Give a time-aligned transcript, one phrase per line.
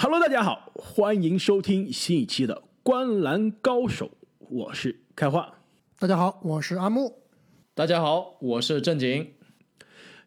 [0.00, 2.54] Hello，大家好，欢迎收听新一期的
[2.84, 4.06] 《观篮高手》，
[4.48, 5.54] 我是开花。
[5.98, 7.16] 大家好，我是阿木。
[7.74, 9.32] 大家好，我是正经。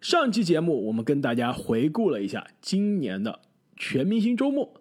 [0.02, 3.40] 上期节目我们跟大家回顾了一下今年的
[3.78, 4.74] 全明星周末，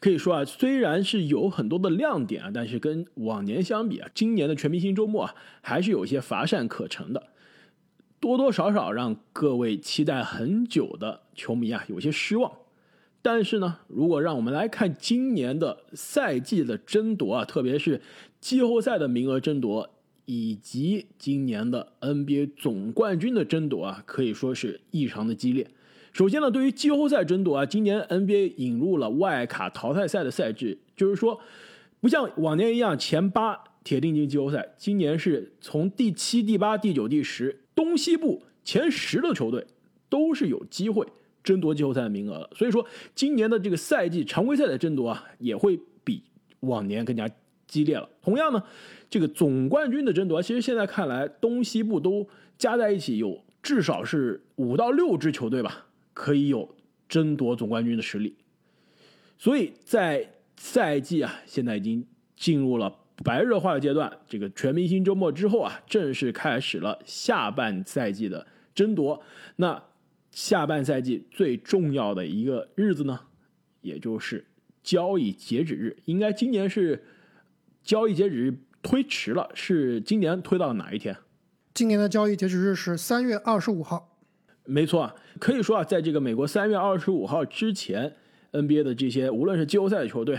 [0.00, 7.28] 可以说啊，虽然是有很多的亮点啊，但是跟往年相比啊，今年的全明星周末啊，还是有些乏善可陈的，
[8.18, 12.50] 多多少少让各位期待很久的球迷啊有些失望。
[13.22, 18.02] 但是呢，如果让我们来看今年的赛季的争夺啊，特别是
[18.40, 19.88] 季后赛的名额争夺。
[20.24, 25.66] 以及今年的 NBA 总冠军的争夺啊，可以说是异常的激烈。
[26.12, 31.40] 首先呢，对于季后赛争夺啊，今年 NBA 引入了外卡淘汰赛的赛制，就是说，
[32.00, 39.66] 不像往年一样前八铁定进季后赛，今年是从第七、第八、第九、第十，东西部前十的球队
[40.08, 41.04] 都是有机会
[41.44, 42.50] 争夺季后赛的名额了。
[42.54, 46.22] 所以说，今年的这个赛季常规赛的争夺啊，也会比
[46.60, 47.28] 往年更加
[47.66, 48.08] 激烈了。
[48.20, 48.62] 同样呢。
[49.12, 52.26] 这个总冠军的争夺，其实现在看来，东西部都
[52.56, 55.84] 加在一起有至少是五到六支球队吧，
[56.14, 56.74] 可以有
[57.10, 58.34] 争夺总冠军的实力。
[59.36, 62.90] 所以在赛季啊，现在已经进入了
[63.22, 64.10] 白热化的阶段。
[64.26, 69.22] 这个全明星周末之后啊，正式开始了下半赛季的争夺。
[69.56, 69.82] 那
[70.32, 73.20] 下半赛季最重要的一个日子呢，
[73.80, 74.44] 也就是
[74.82, 77.04] 交易截止日，应该今年是
[77.84, 78.58] 交易截止日。
[78.84, 81.16] 推迟了，是今年推到哪一天？
[81.72, 84.18] 今年的交易截止日是三月二十五号。
[84.64, 88.16] 没错啊，可以说啊，在这个美国三月二十五号之前
[88.50, 90.36] ，NBA 的这些无论是季后赛的球队、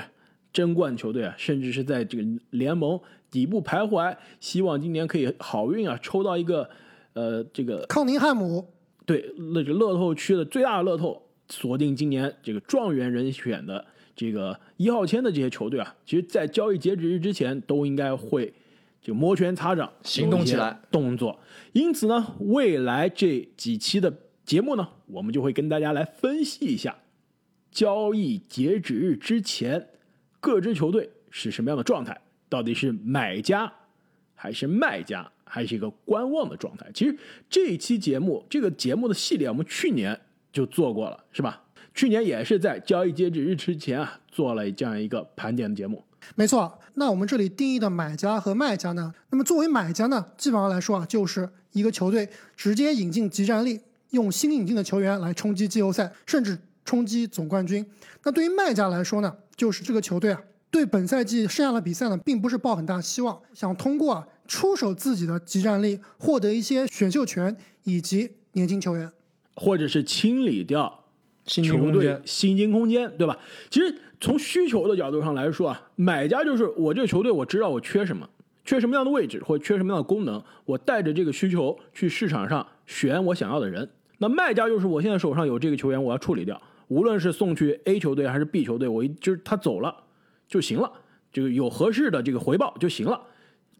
[0.51, 2.99] 争冠球队啊，甚至是在这个联盟
[3.31, 6.69] 底部徘徊，希望今年可以好运啊，抽到一个
[7.13, 8.67] 呃这个康宁汉姆，
[9.05, 13.85] 对，那个乐透区的最大的乐透，锁定今年这个状元人选的。
[14.15, 18.53] 这个一号签的这些球队啊，其实，在交易截止日之前，都应该会
[19.01, 21.39] 就摩拳擦掌，行动起来动作。
[21.71, 26.95] 因此呢，未来这几期的节目呢，我们就会跟大家来分析一下
[27.71, 29.89] 交易截止日之前
[30.39, 33.73] 各支球队是什么样的状态，到底是买家
[34.35, 36.87] 还是卖家，还是一个观望的状态。
[36.95, 37.15] 其实
[37.47, 40.19] 这一期节目，这个节目的系列，我们去年
[40.51, 41.61] 就做过了，是吧？
[41.93, 46.03] 去年也是在交易截止日之前啊，做了这样一个盘点的节目。
[46.33, 49.13] 没错，那我们这里定义的买家和卖家呢？
[49.29, 57.85] 那么作为买家呢，基本上来说啊，就是一个球队直接引进集战力，用新引进的球员来冲击季后赛，甚至冲击总冠军。
[58.23, 60.41] 那对于卖家来说呢，就是这个球队啊，
[60.71, 69.11] 对本赛季剩下的比赛呢，并不是抱很大希望，想通过出手自己的集战力，获得一些选秀权以及年轻球员，
[69.55, 71.01] 或者是清理掉。
[71.45, 73.37] 球队薪金空间，对吧？
[73.69, 78.25] 其实从需求的角度上来说啊，买家就是我这个球队，我知道我缺什么，
[78.63, 83.89] 缺什么样的位置，或缺什么样的功能，我带着这个需求去市场上选我想要的人。
[84.19, 89.93] 那卖家就是我现在手上有这个球员，我要处理掉，无论是送去 A 球队还是 B 球队，我一就是他走了
[90.47, 90.89] 就行了，
[91.33, 93.19] 就有合适的这个回报就行了。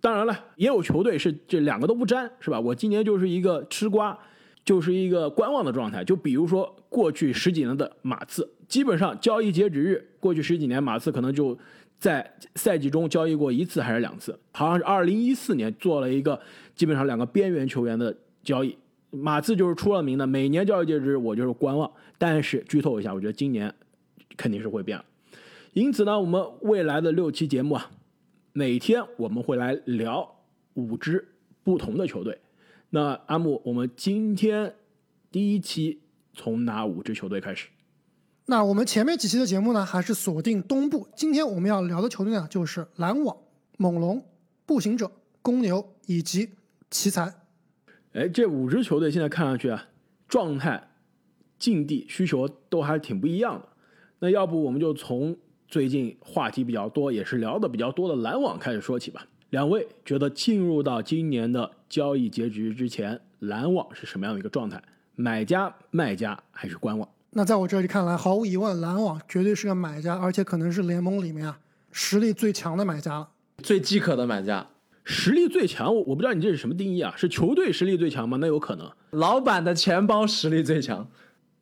[0.03, 2.59] 当然了，也有球队是这两个都不沾，是吧？
[2.59, 4.19] 我今年就是一个吃瓜。
[4.65, 11.59] 就是一个观望的状态，就比如说过去十几年的马刺，基本上交易截止日，过去十几年马刺可能就
[11.99, 16.39] 在赛季中交易过一次还是两次，好像是二零一四年做了一个
[16.75, 18.77] 基本上两个边缘球员的交易，
[19.09, 23.73] 马刺就是出了名的每年交易截止日我就是观望，但是剧透一下，我觉得今年
[24.37, 25.03] 肯定是会变了，
[25.73, 27.91] 因此呢，我们未来的六期节目啊，
[28.55, 30.35] 每天我们会来聊
[30.75, 31.33] 五支
[31.63, 32.39] 不同的球队。
[32.91, 34.75] 那阿木，我们今天
[35.31, 36.03] 第一期
[36.33, 37.69] 从哪五支球队开始？
[38.45, 41.07] 那我们前面几期的节目呢，还是锁定东部。
[41.15, 43.35] 今天我们要聊的球队呢，就是篮网、
[43.77, 44.23] 猛龙、
[44.67, 45.11] 步行者、
[45.41, 46.51] 公牛以及
[46.91, 47.33] 奇才。
[48.11, 49.87] 哎，这五支球队现在看上去啊，
[50.27, 50.91] 状态、
[51.57, 53.67] 境地、需求都还挺不一样的。
[54.19, 55.35] 那要不我们就从
[55.73, 59.25] 最近话题比较多，也是聊的比较多的篮网开始说起吧。
[59.49, 64.79] 两位觉得进入到今年的交易截止日之前，篮网是什么样的一个状态？
[65.15, 67.09] 买家、卖家还是观望？
[67.31, 71.57] 那在我这里看来，毫无疑问，篮网绝对是个买家，而且可能是联盟里面啊
[71.91, 73.29] 实力最强的买家了，
[73.63, 74.67] 最饥渴的买家。
[75.03, 77.15] 实力最强，我我不知道你这是什么定义啊？
[77.17, 78.37] 是球队实力最强吗？
[78.39, 78.87] 那有可能。
[79.09, 81.07] 老板的钱包实力最强，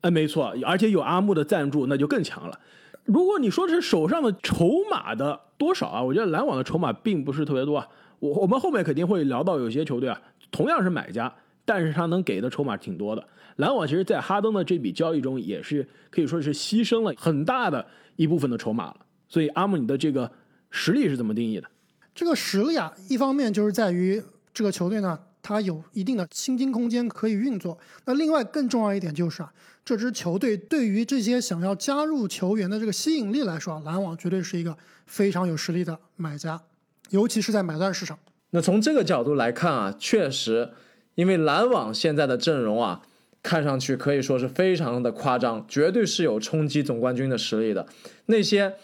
[0.02, 2.60] 哎，没错，而且有阿木的赞助，那就更强了。
[3.04, 6.02] 如果你说的是手上的筹码的多少啊？
[6.02, 7.88] 我觉得篮网的筹码并不是特别多啊。
[8.20, 10.20] 我我们后面肯定会聊到有些球队啊，
[10.50, 11.32] 同样是买家，
[11.64, 13.26] 但是他能给的筹码挺多的。
[13.56, 17.84] 篮网其实，在哈登的这笔交易中，也是可以说是牺牲了很大的
[18.16, 18.96] 一部分的筹码了。
[19.28, 20.30] 所以，阿姆，你的这个
[20.70, 21.68] 实力是怎么定义的？
[22.14, 24.22] 这个实力啊，一方面就是在于
[24.54, 27.76] 这个球队呢，它有一定的薪金空间可以运作。
[28.04, 29.52] 那另外更重要一点就是啊，
[29.84, 36.62] 这支球队对于这些想要加入球员的这个吸引力来说，篮网绝对是一个非常有实力的买家，
[37.10, 38.18] 尤其是在买断市场。
[38.50, 40.70] 那从这个角度来看啊，确实，
[41.16, 43.02] 因为篮网现在的阵容啊，
[43.42, 47.86] 看上去可以说是非常的夸张，绝对是有冲击总冠军的实力的。
[48.26, 48.74] 那些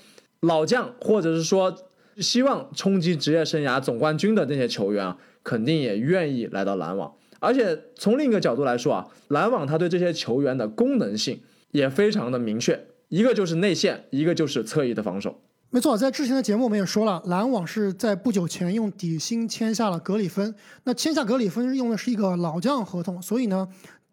[0.40, 1.76] 老将或者是说
[2.16, 7.10] 希望冲击职业生涯总冠军的那些球员啊，肯定也愿意来到篮网。
[7.40, 11.40] 而且从另一个角度来说啊，篮网他对这些球员的功能性
[11.70, 12.78] 也非常的明确，
[13.08, 15.40] 一个就是内线，一个就是侧翼的防守。
[15.70, 20.54] 没错，在之前的节目我们也说了，篮网是在不久前用底薪签下了格里芬。
[20.84, 23.68] 那签下格里芬用的是一个老将合同，所以呢，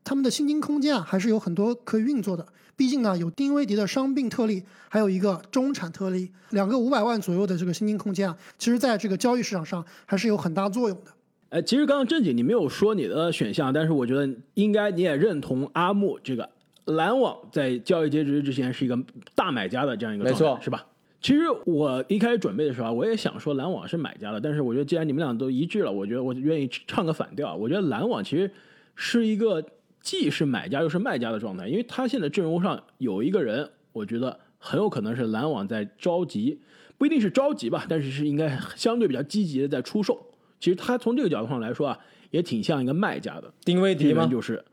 [0.05, 2.45] 他们的薪金空间啊还是有很多可以运作的。
[2.77, 11.11] 毕竟呢，有丁威迪的伤病特例，还有一个中产特例，两个五百万左右的这个薪金空间啊，其实在这个交易市场上还是有很大作用的。
[11.49, 16.49] 呃，其实刚刚正经你没有说你的选项，但是我觉得应该你也认同阿木这个
[16.85, 18.99] 篮网在交易截止之前是一个
[19.35, 20.85] 大买家的这样一个状态，没错是吧？
[21.21, 27.55] 其实我一开始准备的时候啊，我也想说篮网是买家的，但是我觉得既然你们俩都一致了，我觉得我愿意唱个反调。
[27.55, 28.51] 我觉得篮网其实
[28.93, 29.63] 是一个
[30.01, 36.59] 既是买家又是卖家的状态，因为他现在阵容上有一个人，我觉得很有可能是篮网在着急，
[36.97, 40.21] 不一定是着急吧，但是是应该相对比较积极的在出售。
[40.65, 41.99] 其实他从这个角度上来说啊，
[42.31, 43.53] 也挺像一个卖家的。
[43.63, 44.25] 丁威迪吗？
[44.25, 44.65] 就是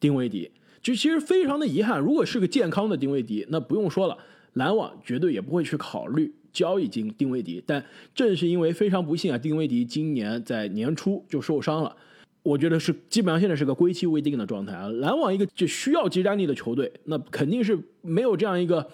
[0.00, 0.50] 丁威迪，
[0.82, 4.18] 就其实非常的遗憾，如果是个健康的丁威迪，那不用说了，
[4.54, 7.62] 篮网绝对也不会去考虑交易金丁威迪。
[7.64, 11.94] 但正是因为非常不幸啊，丁威迪今年在年初就受伤了，
[12.42, 14.88] 我觉得是基本上现在是个归期未定的状态啊。
[14.88, 18.84] 篮网一个就需要集战力的球队，那肯定是没有这样一个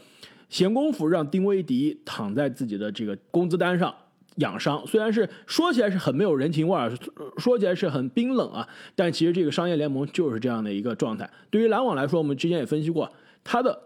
[0.51, 3.95] 闲工夫让丁威迪躺在自己的这个工资单上。
[4.37, 6.93] 养伤虽然是说起来是很没有人情味儿，
[7.39, 11.31] 说起来是很冰冷啊，但其实这个商业联盟就是这样的一个状态。
[11.51, 13.11] 对于篮网来说，我们之前也分析过，
[13.43, 13.81] 他的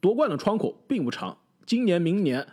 [0.00, 2.46] 夺冠的窗口并不长，今年、明年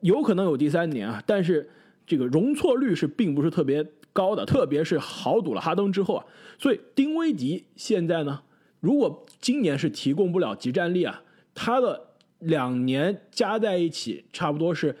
[0.00, 1.70] 有可能有第三年啊，但是
[2.06, 6.26] 这个容错率是并不是特别高的，特别是豪赌了哈登之后啊，
[6.58, 8.42] 所以丁威迪现在呢，
[8.80, 11.22] 如果今年是提供不了集战力啊，
[11.54, 12.08] 他的
[12.40, 14.96] 两年加在一起差不多是。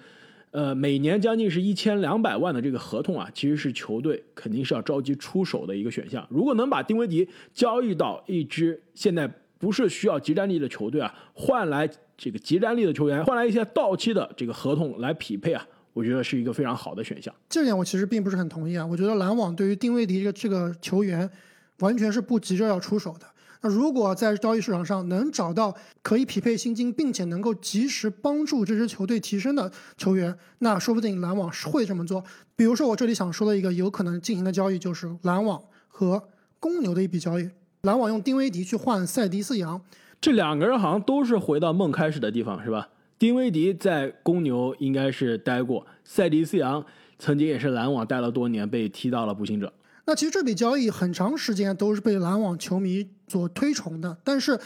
[0.52, 6.26] 呃，每年将近是一千两百万的这个合同啊，其实是球队肯定是要着急出手的一个选项。
[6.28, 17.32] 如果能把丁威迪交易到一支现在不是需要集战力的球队啊，换来这个集战力的球员，换来一些到期的这个合同来匹配啊，我觉得是一个非常好的选项。
[17.48, 21.30] 这点我其实并不是很同意啊，我觉得篮网对于丁威迪这个这个球员，
[21.78, 23.26] 完全是不急着要出手的。
[23.62, 32.24] 那如果在交易市场上能找到可以匹配薪金，并且能够及时帮助这支球队提升的球员，那说不定篮网是会这么做。
[32.56, 36.22] 比如说，我这里想说的一个有可能进行的交易，就是篮网和
[36.58, 37.50] 公牛的一笔交易。
[37.82, 39.80] 篮网用丁威迪去换塞迪斯杨，
[40.20, 42.88] 这两个人好像都是回到梦开始的地方，是吧？
[43.18, 46.82] 丁威迪在公牛应该是待过，塞迪斯杨
[47.18, 49.70] 曾经也是篮网待了多年，被踢到了步行者。
[50.10, 54.58] 那其实这笔交易很长时间都是被篮网球迷所推崇的，但是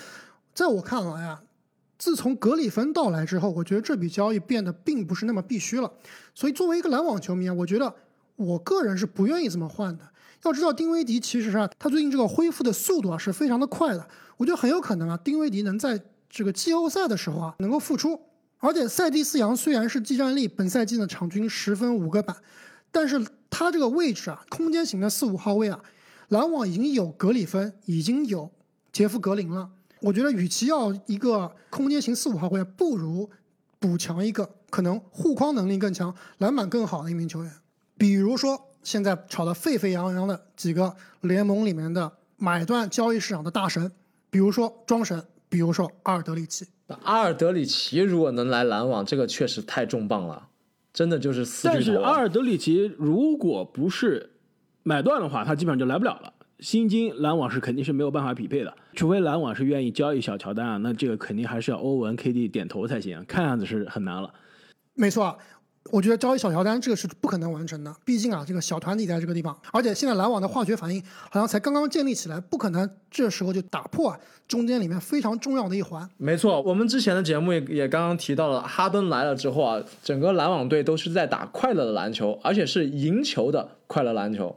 [0.54, 1.42] 在我看来啊，
[1.98, 5.92] 自从格里芬到来之后，我觉得这笔交易变得并不是那么必须了。
[6.34, 7.94] 所以作为一个篮网球迷啊，我觉得
[8.36, 10.08] 我个人是不愿意这么换的。
[10.44, 14.08] 要知道，丁威迪其实啊，他最近这个恢复的速度啊是非常的快的，
[14.38, 18.18] 我觉得很有可能啊，丁威迪能在这个季后赛的时候啊能够复出。
[18.60, 22.34] 而且塞蒂斯杨虽然是技战力本赛季的场均十分五个板，
[22.90, 23.22] 但是
[23.56, 25.80] 他这个位置啊，空间型的四五号位啊，
[26.30, 28.50] 篮网已经有格里芬，已经有
[28.92, 29.70] 杰夫格林了。
[30.00, 33.30] 我觉得与其要一个空间型四五号位，不如
[33.78, 37.52] 补强一个可能护框能力更强、篮板更好的一名球员。
[37.96, 43.92] 比如说现在炒得沸沸扬扬的几个联盟里面的买断交易市场的大神，
[44.30, 46.66] 比如说庄神，比如说阿尔德里奇。
[47.04, 50.48] 阿尔德里奇如果能来篮网，这个确实太重磅了，
[50.94, 52.12] 真的就是四但是巨头啊。
[52.12, 54.30] 阿尔德里奇如果不是
[54.82, 56.32] 买断的话，他基本上就来不了了。
[56.60, 64.32] 薪金篮网是肯定是没有办法匹配的，除非篮网是愿意交易小乔丹啊，那这个肯定还是要欧文、KD 点头才行，看样子是很难了。
[64.94, 65.36] 没错啊，
[65.92, 76.08] 我觉得交易小乔丹这个是不可能完成的，毕竟啊，这个小团体在这个地方，而且现在篮网的化学反应好像才刚刚建立起来，不可能这时候就打破啊中间里面非常重要的一环。
[76.16, 84.56] 没错，我们之前的节目也也刚刚提到了，哈登来了之后啊，整个篮网队都是在打快乐的篮球，而且是赢球的快乐篮球。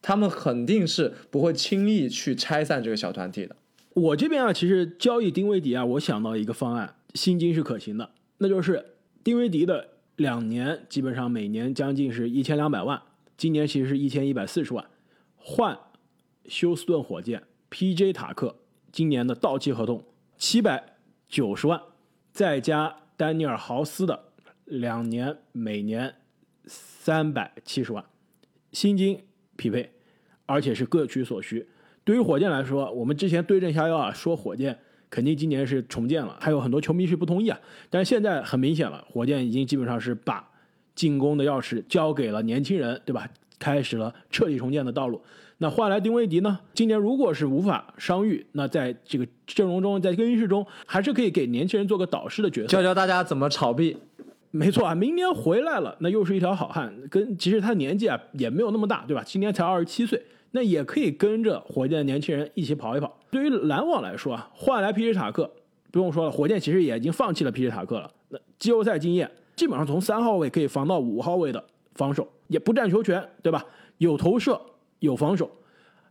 [0.00, 3.56] 他们肯定是不会轻易去拆散这个小团体的。
[3.94, 8.08] 我这边啊，其实交易丁威迪啊，我想到一个方案，薪金是可行的，
[8.38, 8.94] 那就是
[9.24, 13.00] 丁威迪的两年基本上每年将近是一千两百万，
[13.36, 14.84] 今年其实是一千一百四十万，
[15.36, 15.78] 换
[16.46, 18.12] 休斯顿火箭 P.J.
[18.12, 18.56] 塔克
[18.90, 20.02] 今年的到期合同
[20.36, 20.96] 七百
[21.28, 21.80] 九十万，
[22.32, 24.32] 再加丹尼尔豪斯的
[24.64, 26.16] 两年每年
[26.66, 28.04] 三百七十万，
[28.72, 29.92] 薪金匹配，
[30.46, 31.68] 而且是各取所需。
[32.02, 34.80] 对于火箭来说，我们之前对症下药啊，说火箭
[35.10, 37.58] 肯定今年是重建了，还有很多球迷是不同意啊。
[37.88, 40.46] 但是现在很明显了，火箭已经基本上是把
[40.94, 43.28] 进攻的钥匙交给了年轻人，对吧？
[43.58, 45.20] 开始了彻底重建的道路。
[45.60, 46.56] 那换来丁威迪呢？
[46.72, 53.96] 今年如果是无法伤愈，那在这个阵容中，在更衣室中，还是可以给年轻人做个导师的角色，教教大家怎么炒币。
[54.52, 56.94] 没错啊，明年回来了，那又是一条好汉。
[57.10, 59.22] 跟其实他年纪啊也没有那么大，对吧？
[59.26, 63.18] 今年才二十七岁，那也可以跟着火箭的年轻人一起跑一跑。
[63.30, 65.50] 对于篮网来说啊，换来皮什塔克，
[65.90, 68.10] 不用说了，火箭其实也已经放弃了皮什塔克了。
[68.28, 71.62] 那季后赛经验，基本上从三号位可以防到五号位的
[71.94, 73.64] 防守，也不占球权，对吧？
[73.98, 74.60] 有投射，
[75.00, 75.50] 有防守。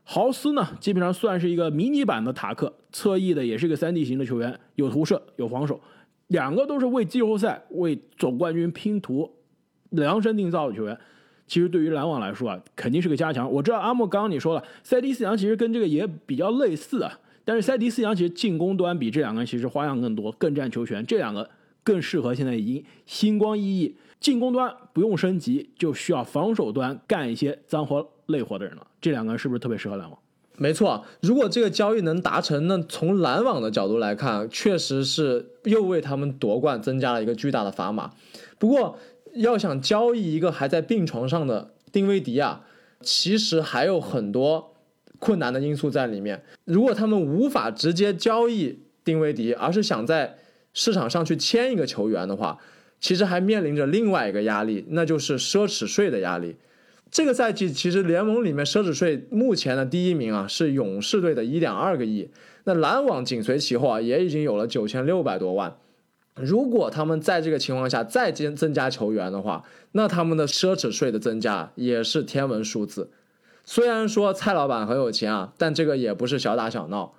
[0.04, 5.82] 豪斯呢，基本上算是一个迷你版的塔克，侧翼的也是个三 D 型的球员，有投射，有防守，
[6.28, 9.30] 两个都是为季后赛、为总冠军拼图
[9.90, 10.98] 量身定造的球员。
[11.48, 13.50] 其实对于篮网来说啊，肯定是个加强。
[13.52, 21.50] 我知道阿莫刚刚你说了，塞迪斯杨其实跟这个也比较类似啊，但是塞迪斯杨其实进攻端比这两个人其实花样更多，更占球权，这两个
[21.84, 23.96] 更适合现在已经星光熠熠。
[24.20, 28.88] 进攻端不用升级，就需要防守端干一些脏活累活的人了。
[29.00, 30.20] 这两个人是不是特别适合篮网？
[30.58, 38.10] 没错，如果这个交易能达成，那从篮网的角度来看，确实是又为他们夺冠增加了一个巨大的砝码。
[38.58, 38.98] 不过，
[39.38, 42.66] 要想交易一个还在病床上的丁威迪啊，
[43.02, 44.76] 其实还有很多
[45.20, 46.44] 困难的因素在里面。
[46.66, 50.38] 如果他们无法直接交易丁威迪，而是想在
[50.74, 52.60] 市场上去签一个球员的话，
[53.00, 56.56] 其实还面临着另外一个压力，那就是奢侈税的压力。
[57.10, 62.30] 这个赛季其实联盟里面奢侈税目前的第一名啊是勇士队的一点二个亿，
[62.66, 65.78] 那篮网紧随其后啊也已经有了九千六百多万。
[66.42, 73.12] 如果他们在这个情况下再增增加球员的话，那他们的奢侈税的增加也是天文数字。
[73.64, 77.14] 虽然说蔡老板很有钱啊，但这个也不是小打小闹。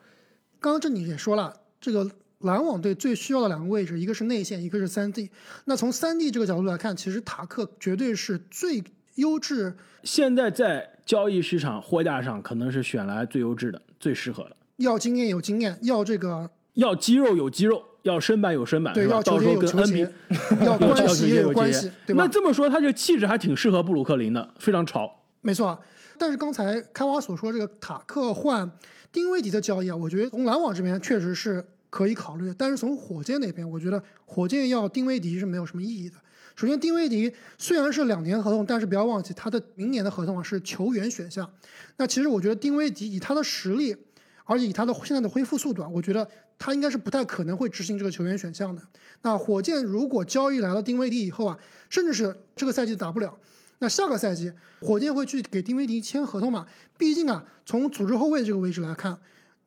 [0.61, 2.11] 刚刚这你也说了，这个。
[2.43, 5.29] 篮网队最需要的两个位置，一个是内线，一个是三 D。
[5.65, 8.85] 那从三 D 这个角度来看，其实塔克绝对是最
[9.17, 9.75] 优质。
[10.05, 14.57] 现在在交易市场货架上，可能是选来最优质的、最适合的。
[14.77, 20.09] 要经验有经验，要这个要肌肉有肌肉，要身板有身板，对，要到时候跟 NBA
[20.65, 22.25] 要关系也有关系，对吧？
[22.25, 25.11] 那这么说，他这个气质还挺适合布鲁克林的，非常潮。
[25.41, 25.79] 没错，
[26.19, 28.71] 但是刚才开花所说这个塔克换
[29.12, 31.65] 丁威迪的交易啊，我觉得从篮网这边确实是。
[31.91, 36.17] 可以考虑，但是从火箭那边，我觉得火箭要丁威迪是没有什么意义的。
[36.55, 41.50] 首先，丁威迪虽然是两年合同，但是不要忘记他的明年的合同啊是球员选项。
[41.97, 43.97] 那其实我觉得丁威迪以他的实力，
[44.45, 48.83] 而且以他的现在的恢复速度，我觉得他应该是不太可能会执行这个球员选项的。
[49.23, 53.38] 那火箭如果交易来了丁威迪以后啊，甚至是这个赛季打不了，
[53.79, 56.67] 那下个赛季火箭会去给丁威迪签合同嘛？
[56.97, 59.19] 毕竟啊，从组织后卫这个位置来看。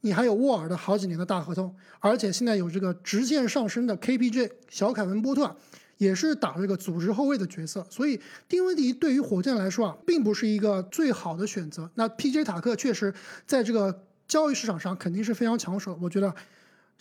[0.03, 5.55] 你还有沃尔的好几年的大合同，而且现在有这个直线上升的 KPJ 小凯文波特，
[5.99, 8.19] 也是打这个组织后卫的角色，所以
[8.49, 11.87] 丁威迪对于火箭来说啊，并不是一个最好的选择。
[11.93, 13.13] 那 PJ 塔克确实
[13.45, 16.33] 在这个交易市场上肯定是非常抢手，我觉得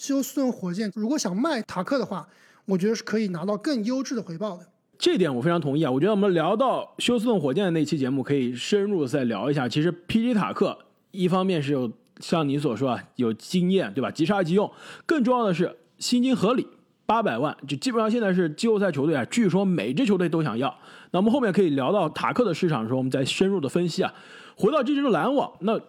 [0.00, 2.26] 休斯顿火箭如果想卖塔克的话，
[2.64, 4.66] 我觉得是可以拿到更优质的回报的。
[4.98, 9.68] 这点我非常同意啊，我觉得我们聊到休斯顿火箭的那期节目可以深入再聊一下。
[9.68, 10.78] 其实 PJ 塔克
[11.10, 11.90] 一方面是有。
[12.20, 14.10] 像你所说啊，有经验对吧？
[14.10, 14.70] 即插即用。
[15.06, 16.66] 更重要的是薪金合理，
[17.06, 20.68] 八百万就基本上现在是季后赛球队啊，据说每支球队都想要。
[21.12, 24.12] 那我们后面可以聊到塔克的市场的时候，我们再深入的分析啊。
[24.54, 25.80] 回到这支篮网，那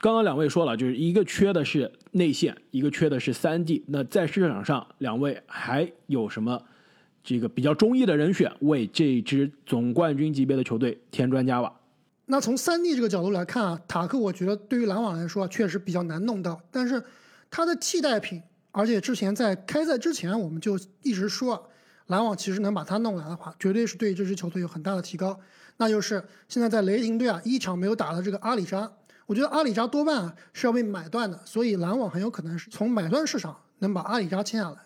[0.00, 3.84] 刚刚两位说了，就是一个缺的是内线，一个缺的是三 D。
[3.88, 6.58] 那在市场上，两位还有什么
[7.22, 11.70] 这个比较中意的人选，为这支总冠军级别的球队添砖加瓦？
[12.24, 17.02] 那从三 D 这个角度来看啊，塔克我觉得对于篮网来说确实比较难弄到，但是
[17.50, 21.68] 他的替代品，而且之前在开赛之前我们就一直说，
[22.06, 25.38] 篮网其实能把他弄来的话，绝对是对这支球队有很大的提高。
[25.76, 28.90] 那就是现在在雷霆队啊，一场没有打的这个阿里扎，
[29.30, 34.76] 我觉得阿里扎多半啊是要被买断的，所以篮网很有可能是从买断市场能把阿里扎签下来。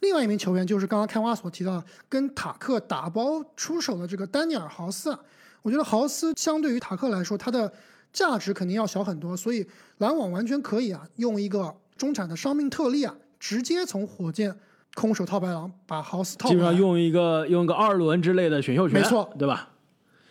[0.00, 5.12] 另外一名球员就是刚刚开花所提到跟塔克打包出手的这个丹尼尔豪斯。
[5.12, 5.20] 啊
[5.60, 7.70] 我觉得豪斯相对于塔克来说，他的
[8.10, 9.66] 价值肯定要小很多，所以
[9.98, 14.54] 篮网完全可以啊，用一个中产的伤病特例啊，直接从火箭
[14.94, 19.68] 空手套白狼把豪斯套基本上用一个用一个二轮之类的选秀权，没错对吧？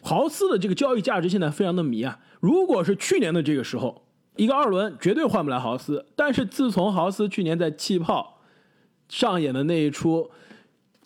[0.04, 2.20] 豪斯的这个交易价值现在非常的迷啊！
[2.40, 4.04] 如果是去年的这个时候，
[4.36, 8.42] 一个二轮绝对换不来豪斯，但是自从豪斯去年在气泡
[9.08, 10.30] 上演的那一出，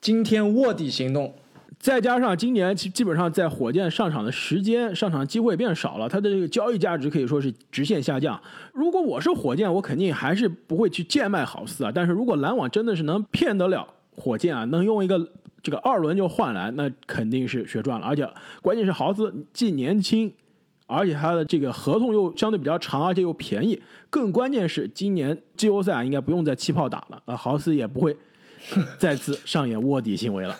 [0.02, 1.36] 惊天卧底行动，
[1.78, 8.42] 再加上今年基基本上在火箭上场的时间、上场机会变少了，它的这个交易价值可以说是直线下降。
[8.74, 11.92] 如果我是火箭，我肯定还是不会去贱卖豪斯啊。
[11.94, 15.30] 但是如果篮网真的是能骗得了火箭啊，能用一个
[15.68, 18.08] 这个二轮就换来，那肯定是血赚了。
[18.08, 18.26] 而且
[18.62, 20.34] 关键是豪斯既年轻，
[20.86, 23.84] 而且他的这个合同又相对比较长，而且又便宜。
[24.10, 28.16] 更关键是今年季后赛啊，应该不用再气泡打了啊，豪斯也不会
[28.98, 30.56] 再次上演卧底行为了。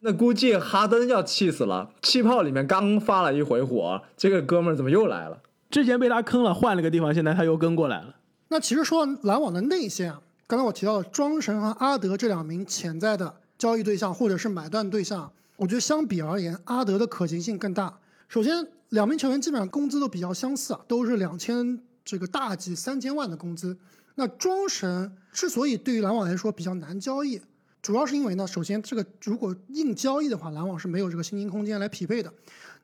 [0.00, 1.90] 那估计哈登要气死了。
[2.00, 5.38] 气泡里面刚发了一回火，这个哥们儿怎么又来了？
[5.70, 8.14] 之前被他坑了，换了个地方，现在他又跟过来了。
[8.48, 17.98] 那其实说篮网的内线啊，刚才我提到了庄神和阿德这两名潜在的交易对象或者是买断对象，我觉得相比而言，阿德的可行性更大。
[18.28, 23.74] 首先，两名球员基本上工资都比较相似啊，都是两千这个大几三千万的工资。
[24.16, 27.40] 那庄神之所以对于篮网来说比较难交易，
[27.80, 32.30] 主要是因为呢，首先这个如果硬交易的话，篮网是没有这个薪金空间来匹配的。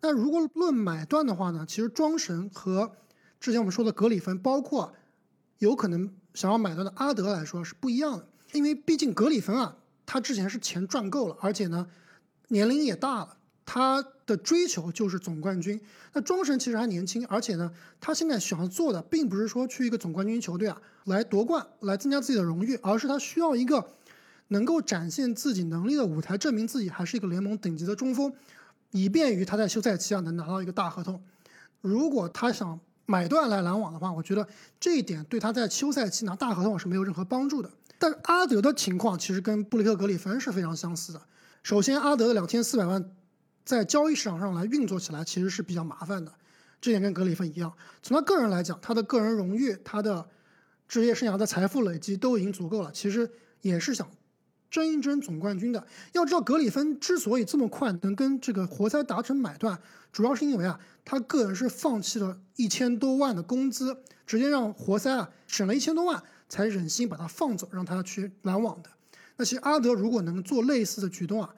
[0.00, 2.90] 那如果论买断的话呢，其实庄神和
[3.38, 4.94] 之前我们说的格里芬，包括
[5.58, 9.76] 有可能想要买断的阿德来说是不一样的，因为毕竟格里芬啊，
[10.12, 11.86] 他之前是钱赚够了，而且呢
[12.48, 15.80] 年龄也大了，他的追求就是总冠军。
[16.12, 23.92] 那庄神其实还年轻，而且呢，他现在想要做的并不是说去一个总冠军球队啊来夺冠，来增加自己的荣誉，而是他需要一个
[24.48, 28.32] 能够展现自己能力的舞台，证明自己还是一个联盟顶级的中锋，
[28.90, 31.22] 以便于他在休赛期啊能拿到一个大合同。
[31.82, 34.48] 如果他想买断来篮网的话，我觉得
[34.80, 37.70] 这一点对他在休赛期拿大合同是没有任何帮助的。
[38.00, 41.20] 但阿德的情况其实跟布雷克格里芬是非常相似的。
[41.62, 43.14] 首先，阿德的两千四百万
[43.62, 46.32] 在交易市场上来运作起来其实是比较麻烦的，
[46.80, 47.70] 这点跟格里芬一样。
[48.02, 50.26] 从他个人来讲，他的个人荣誉、他的
[50.88, 54.10] 职业生涯的财富累积都已经足够了，其实也是想
[54.70, 55.86] 争一争总冠军的。
[56.12, 59.78] 要知道，格里芬之所以这么快能跟这个活塞达成买断，
[60.10, 68.90] 主要是因为啊，他个人是放弃了一千多万的工资，直接让活塞啊省了一千多万，才忍心把他放走，让他去篮网的。
[69.36, 71.48] 那其实阿德如果能做类似的举动啊，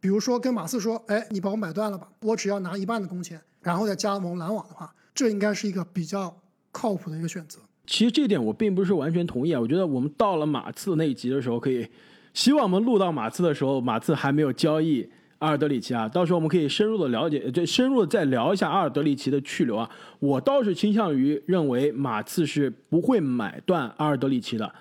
[0.00, 6.36] 比如说跟马刺说，哎，你把我买断了吧，我只要拿一半的工钱，然后再加盟篮网的话，这应该是一个比较
[6.72, 7.60] 靠谱的一个选择。
[7.86, 11.88] 其实这点我并不是完全同意啊，我觉得我们到了马刺那一集的时候，可以
[12.34, 15.08] 希望我们录到马刺的时候，马刺还没有交易
[15.40, 19.90] 阿尔德里奇啊，到时候我们可以深入的了解，这深入的再聊一下阿尔德里奇的去留啊。
[20.18, 24.72] 我倒是倾向于认为马刺是不会买断阿尔德里奇的，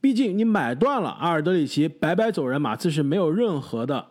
[0.00, 4.04] 毕竟你买断了阿尔德里奇，白白走人，马刺是没有任何的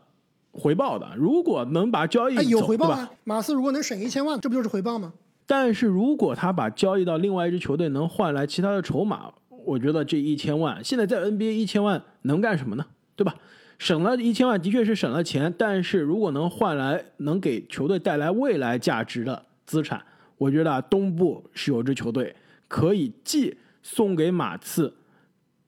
[0.51, 1.07] 回报的。
[1.17, 3.11] 如果能把交易哎，有回报啊！
[3.25, 5.11] 马刺如果能省一千万，这不就是回报吗？
[5.45, 9.29] 但是如果他把交易到另外一支球队，能换来其他的筹码，
[9.65, 12.85] 我觉得这一千万现在在 NBA 一千万能干什么呢？
[13.17, 13.35] 对吧？
[13.79, 20.01] 省了一千万的确是省了钱，但是如果能换来能给球队带来未来价值的资产，
[20.37, 22.35] 我觉得啊，东部是有支球队
[22.67, 24.93] 可以既送给马刺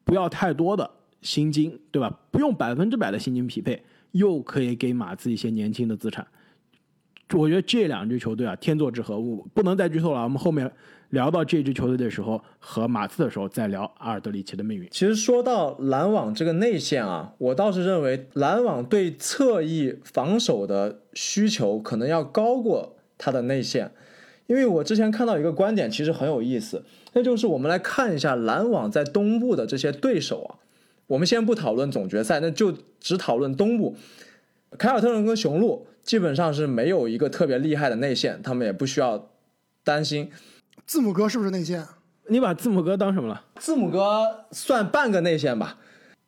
[0.03, 0.89] 不要太多的
[1.21, 2.19] 薪金，对吧？
[2.31, 6.25] 不用百分之百的薪金匹配，又可以给马刺一些年轻的资产。
[7.33, 10.23] 我觉得这两支球队啊，天作之合，物不能再剧透了。
[10.23, 10.71] 我们后面
[11.15, 14.85] 聊到这支球队的时候，和马刺的时候再聊阿尔德里奇的命运。
[14.91, 23.91] 其实说到篮网这个内线啊，我倒是认为篮网对侧翼防守的需求可能要高过他的内线，
[24.47, 30.59] 因为我之前看到一个观点，其实很有意思，那就是我们来看一下篮网在东部的这些对手啊，
[31.07, 33.95] 我们先不讨论总决赛，那就只讨论东部，
[34.77, 39.29] 凯尔特人跟雄鹿基本上是没有一个特别厉害的内线，他们也不需要
[39.85, 40.29] 担心。
[40.85, 41.85] 字母哥是不是内线？
[42.27, 43.43] 你把字母哥当什么了？
[43.59, 45.77] 字母哥算半个内线吧。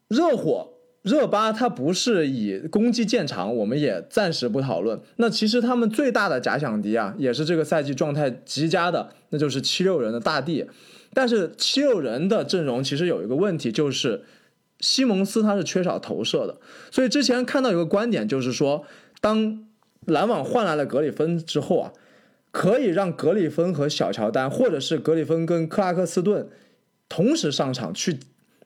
[0.08, 0.70] 热火、
[1.02, 5.00] 热巴他不是以攻击见长，我们也暂时不讨论。
[5.17, 10.65] 那其实他们最大的假想敌啊，也是这个赛季状态极佳的，那就是七六人的大帝。
[11.13, 14.24] 但是七六人的阵容其实有一个问题，就是
[14.80, 16.58] 西蒙斯他是缺少投射的。
[16.91, 18.86] 所以之前看到有个观点，就是说，
[19.20, 19.65] 当
[20.06, 21.91] 篮网换来了格里芬之后啊，
[22.58, 26.50] 可以让格里芬和小乔丹，或者是格里芬跟克拉克斯顿
[27.08, 28.17] 同时上场，去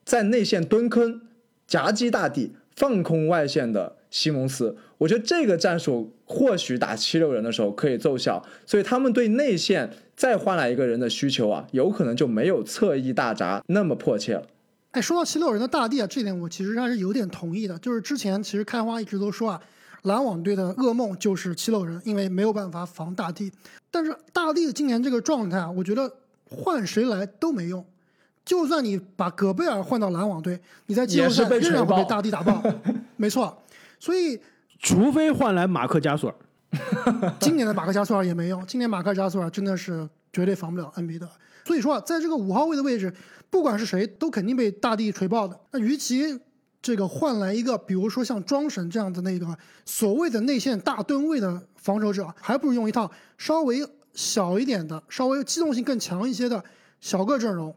[0.05, 1.23] 在内线蹲坑
[1.67, 4.77] 夹击大帝，放空外线的西蒙斯。
[4.99, 14.47] 我觉得这个战术或许打七六人的时候可以奏效，所以他们对内线再换来一个人的需求啊，有可能就没有侧翼大闸那么迫切了。
[14.91, 17.77] 哎，说到七六人的大帝啊，这点我其实还是有点同意的。
[17.79, 19.61] 就是之前其实开花一直都说啊，
[20.03, 23.51] 篮网队的噩梦就是七六人，因为没有办法防大帝。
[23.89, 26.11] 但是大帝今年这个状态啊，我觉得
[26.49, 27.85] 换谁来都没用。
[28.43, 32.63] 就算你把戈贝尔换到篮网队，你在季后赛仍然会被大帝打爆。
[33.17, 33.61] 没错，
[33.99, 34.39] 所以
[34.79, 38.65] 除非换来马克加索尔， 今年的马克加索尔也没用。
[38.65, 41.29] 今年马克加索尔真的是绝对防不了恩比德。
[41.65, 43.13] 所以说啊，在这个五号位的位置。
[43.51, 45.59] 不管是谁，都肯定被大帝锤爆的。
[45.71, 46.39] 那与其
[46.81, 56.63] 这个换来一个，比如说像庄神这样的那个所谓的内线大吨位的防守者，还不如用一套稍微小一点的、稍微机动性更强一些的
[56.99, 57.75] 小个阵容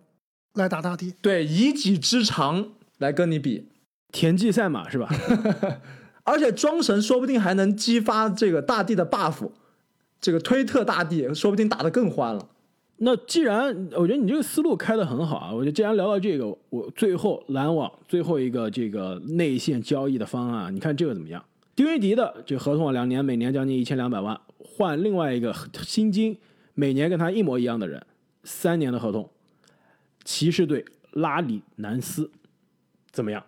[0.54, 1.14] 来打大帝。
[1.20, 3.68] 对，以己之长来跟你比，
[4.10, 5.08] 田忌赛马是吧？
[6.24, 9.50] 而且庄神说不定还能激发这个大帝的 buff，
[10.18, 12.48] 这个推特大帝说不定打得更欢了。
[12.98, 21.44] 那既然我觉得你这个思路开的很好啊，我觉得既然聊到这个，我最后篮网最后一个这个内线交易的方案，你看这个怎么样？
[21.74, 25.52] 丁威迪的这合同两年，每年将近一千两百万，换另外一个
[25.82, 26.38] 薪金
[26.74, 28.00] 每年跟他一模一样的人，
[28.44, 29.28] 三年的合同，
[30.22, 32.30] 骑士队拉里南斯
[33.10, 33.44] 怎么样？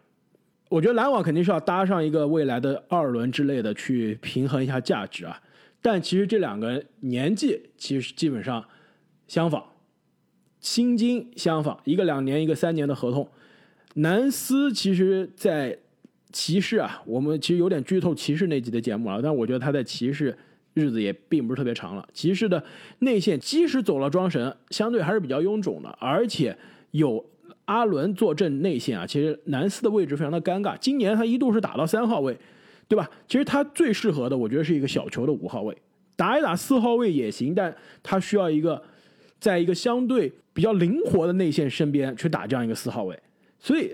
[0.69, 5.41] 我觉得篮网肯定是要搭上一个未来的二轮之类的去平衡一下价值啊，
[5.81, 8.63] 但其实这两个年纪其实基本上。
[9.27, 9.63] 相仿，
[10.61, 13.29] 薪金相仿，一个两年，一个三年的合同。
[13.95, 15.79] 南斯其实，在
[16.33, 20.37] 骑士啊，我们其实有点剧透骑士那集的节目了，但我觉得他在骑士
[20.75, 22.07] 日子也并不是特别长了。
[22.13, 22.63] 骑士的
[22.99, 26.57] 内线即使走了庄神，相对还是比较臃肿的，而且
[26.91, 27.25] 有
[27.65, 30.77] 阿伦坐镇内线啊，其实南斯的位置非常的尴尬。
[30.79, 32.39] 今年他一度是打到三号位，
[32.87, 33.11] 对吧？
[33.27, 35.75] 其实他最适合的，我觉得是一个小球的五号位，
[36.17, 38.83] 打一打四号位也行，但他需要一个。
[39.47, 43.17] 在一个相对比较灵活的内线身边去打这样一个四号位，
[43.61, 43.93] 所以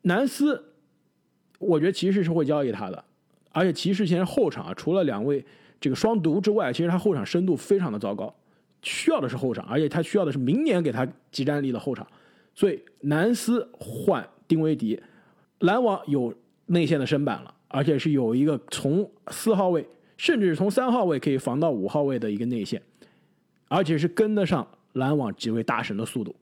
[0.00, 0.64] 南斯，
[1.58, 3.04] 我觉得骑士是会交易他的，
[3.50, 5.44] 而且骑士现在后场啊，除了两位
[5.78, 8.34] 这个双毒之外，其实他后场深度非常的糟糕，
[8.80, 12.06] 需要的是后场，而且他需要的是明年给他集战力的后场，
[12.54, 14.98] 所以南斯换丁威迪，
[15.58, 19.86] 篮网有内线的身板了，而且是有一个从四号位，
[20.16, 22.80] 甚至是从三号位可以防到五号位的一个内线，
[23.68, 24.66] 而且是跟得上。
[24.94, 26.34] 篮网几位大神的速度，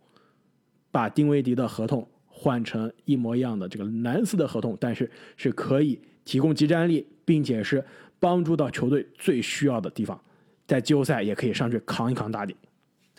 [0.90, 7.84] 把丁威迪的合同换成一模一样的这个南斯的合同，但是是可以提供集战力，并且是
[8.18, 10.18] 帮助到球队最需要的地方，
[10.66, 12.56] 在季后赛也可以上去扛一扛大底。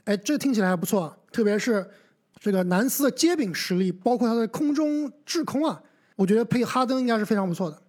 [0.05, 1.85] 哎，这听起来还不错，特别是
[2.39, 5.81] 这个南斯的接柄实力，包括他的空中制空啊，
[6.15, 7.81] 我觉得配哈登应该是非常不错的。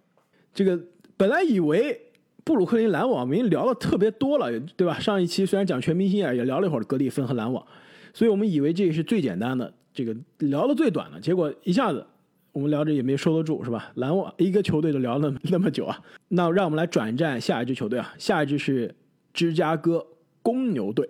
[0.53, 0.79] 这个
[1.15, 2.01] 本来以为。
[2.45, 4.99] 布鲁克林篮网，我们聊的特别多了，对吧？
[4.99, 7.65] 上一期虽然讲全明星啊，也聊了一会儿格里芬和篮网，
[8.13, 12.05] 所以我们以为这个是最简单的，这个聊的最短的，结果一下子
[12.51, 13.91] 我们聊着也没收得住，是吧？
[13.95, 18.93] 篮网一个球队都聊了那么久啊，那让我们来转战下一支球队啊，下一支是
[19.33, 20.05] 芝加哥
[20.43, 21.09] 公牛队。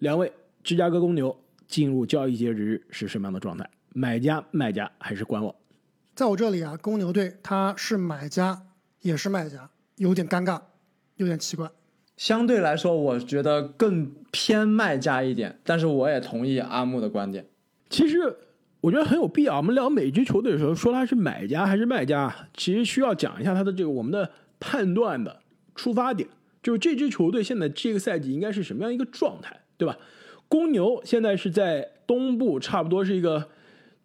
[0.00, 0.32] 两位，
[0.64, 1.34] 芝加哥公牛
[1.68, 3.70] 进入交易截止日是什么样的状态？
[3.92, 5.54] 买家、卖家还是观望？
[6.16, 8.62] 在我这里啊，公牛队他是买家
[9.02, 9.70] 也是卖家。
[10.00, 10.58] 有点尴尬，
[11.16, 11.70] 有点奇怪。
[12.16, 17.46] 相对来说，我觉得更偏卖家一点，但是我也同意阿木的观点。
[17.90, 18.34] 其实
[18.80, 19.58] 我觉得很有必要。
[19.58, 25.40] 我们聊每支球队的时候，说他是买家还是卖家，其实需要讲一下他的这个我们的判断的
[25.74, 26.26] 出发点，
[26.62, 29.98] 就是这支球队现在这个赛季应该是什么样一个状态，对吧？
[30.48, 33.50] 公牛现在是在东部，差不多是一个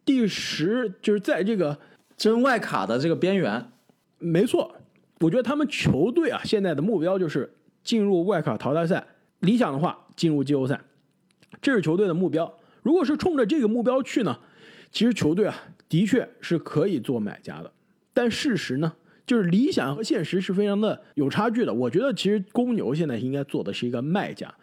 [0.04, 1.80] 第十，就是在这个
[2.18, 3.72] 争外卡的这个边缘。
[4.20, 4.76] 没错。
[5.20, 9.06] 我觉得他们球队啊，现在的目标就是进入外卡淘汰赛，
[9.40, 10.82] 理想的话进入季后赛，
[11.62, 12.54] 这是球队的目标。
[12.84, 14.38] 如果是冲着这个目标去呢，
[14.92, 15.56] 其实球队啊
[15.88, 17.72] 的确是可以做买家的。
[18.14, 18.94] 但事实呢，
[19.26, 21.74] 就是理想和现实是非常的有差距的。
[21.74, 24.54] 我觉得其实公牛现在应该做的是一个卖家，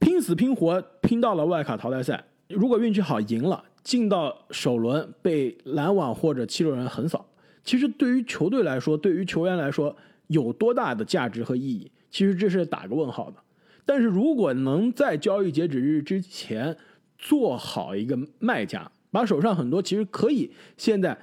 [0.00, 7.26] 拼死拼活拼到了外卡淘汰赛，如果运气好赢了，进到首轮被篮网或者七六人横扫。
[7.64, 9.96] 其实对于球队来说，对于球员来说，
[10.26, 11.90] 有多大的价值和意义？
[12.10, 13.36] 其实这是打个问号的。
[13.84, 16.76] 但是如果能在交易截止日之前
[17.18, 21.16] 做好一个卖家，把手上很多其实可以现在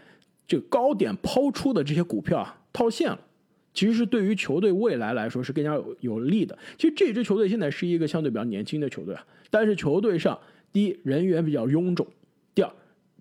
[0.48, 3.20] 这高点抛出的这些股票啊套现了，
[3.74, 6.58] 其实是对于球队未来来说是更加有有利的。
[6.78, 10.38] 其实这支球队现在是一个相对比较年轻的球队啊，但是球队上
[10.72, 12.08] 第一人员比较臃肿，
[12.54, 12.72] 第二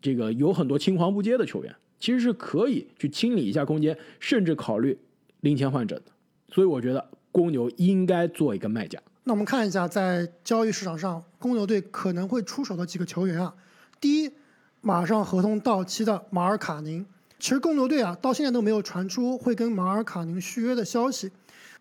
[0.00, 1.74] 这个有很多青黄不接的球员。
[1.98, 4.98] 其实是可以去清理一下空间，甚至考虑
[5.40, 6.12] 零钱换整的，
[6.48, 9.00] 所以我觉得公牛应该做一个卖家。
[9.24, 13.54] 那我们看一下，在交易市场上，公牛队可能会出手的几个球员啊。
[14.00, 14.30] 第一，
[14.80, 17.04] 马上合同到期的马尔卡宁。
[17.38, 21.30] 其实公牛队啊，到现在都没有传出会跟马尔卡宁续约的消息。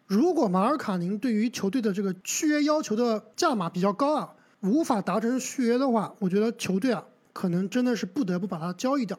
[0.06, 9.17] 如果马尔卡宁对于球队的这个续约要求的价码比较高啊，无法达成续约的话，我觉得球队啊，可能真的是不得不把他交易掉。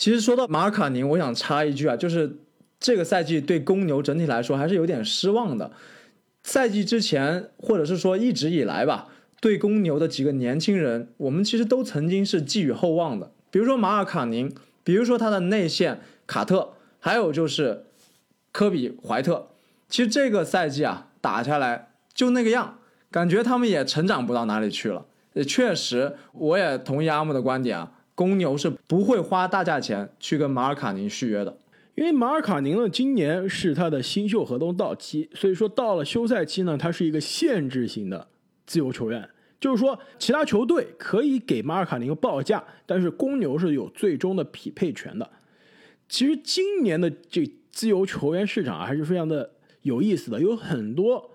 [0.00, 2.38] 其实说到马尔卡宁，我想插一句啊，就是
[2.78, 5.72] 这个赛季对公牛整体来说还是有点失望的。
[6.42, 9.08] 赛季之前，或者是说一直以来吧，
[9.42, 13.30] 对公牛的几个年轻人，我们其实都曾经是寄予厚望的。
[13.50, 14.50] 比如说马尔卡宁，
[14.82, 17.84] 比如说他的内线卡特，还有就是
[18.52, 19.48] 科比怀特。
[19.90, 22.78] 其实这个赛季啊，打下来就那个样，
[23.10, 25.04] 感觉他们也成长不到哪里去了。
[25.34, 31.56] 也确实，我也同意阿木的观点啊，公牛是不会花大价钱去跟马尔卡宁续约的。
[31.94, 38.28] 因为马尔卡宁呢，今年是他的新秀合同到期，所以说到了休赛期呢，他是一个限制型的
[38.66, 39.26] 自由球员，
[39.58, 45.30] 就是说其他球队可以给马尔卡宁报价，但是公牛是有最终的匹配权的。
[46.06, 51.30] 其实今年的这自由球员市场，还是非常的有意思的，有很多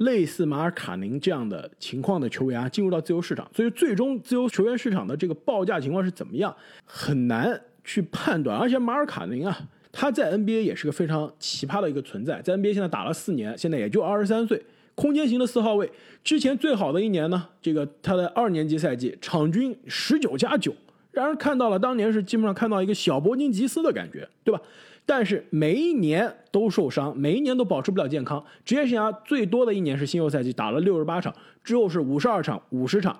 [0.00, 8.58] 类似马尔卡宁这样的情况的球员啊，进入到自由市场，所以最终自由球员市场的这个报价情况是怎么样，很难去判断。
[8.58, 9.56] 而且马尔卡宁啊。
[9.92, 15.90] 他在 NBA 也是个非常奇葩的一个存在，在 NBA 现在打了四年，现在也就二十三岁，空间型的四号位。
[16.22, 20.72] 之前最好的一年呢，这个他的二年级赛季场均十九加九，
[21.10, 24.62] 让人看到了当年是基本上看到一个小伯金吉斯的感觉，对吧？
[25.10, 28.44] 但是每一年都受伤，每一年都保持不了健康。
[28.64, 33.18] 职业生涯最多的一年是新秀赛季，打了六十八场，之后是五十二场、五十场，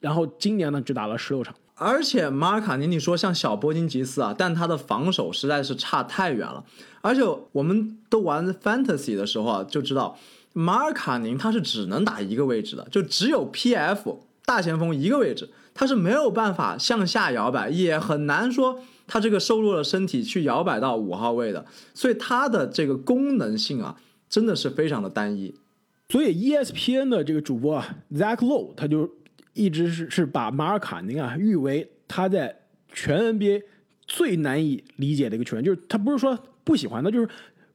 [0.00, 1.54] 然后今年呢只打了十六场。
[1.74, 6.64] 而且马尔卡宁，你说像小波金吉斯啊，但他的防守实在是差太远了。
[7.02, 7.20] 而且
[7.52, 10.18] 我们都玩 fantasy 的时候啊，就知道
[10.54, 21.66] 马尔卡宁他是只能打一个位置的，就只有 PF 大前锋一个位置，他是没有办法向下摇摆，也很难说他这个瘦弱的身体去摇摆到五号位的。
[21.92, 25.54] 所以他的这个功能性啊，真的是非常的单一。
[26.08, 29.10] 所以 ESPN 的这个主播啊，Zach Lowe 他就。
[29.58, 32.54] 一直是是把马尔卡宁啊誉为他在
[32.92, 33.62] 全 NBA
[34.06, 37.26] 最难以理解的一个球员，就是他不是说不喜欢他，就是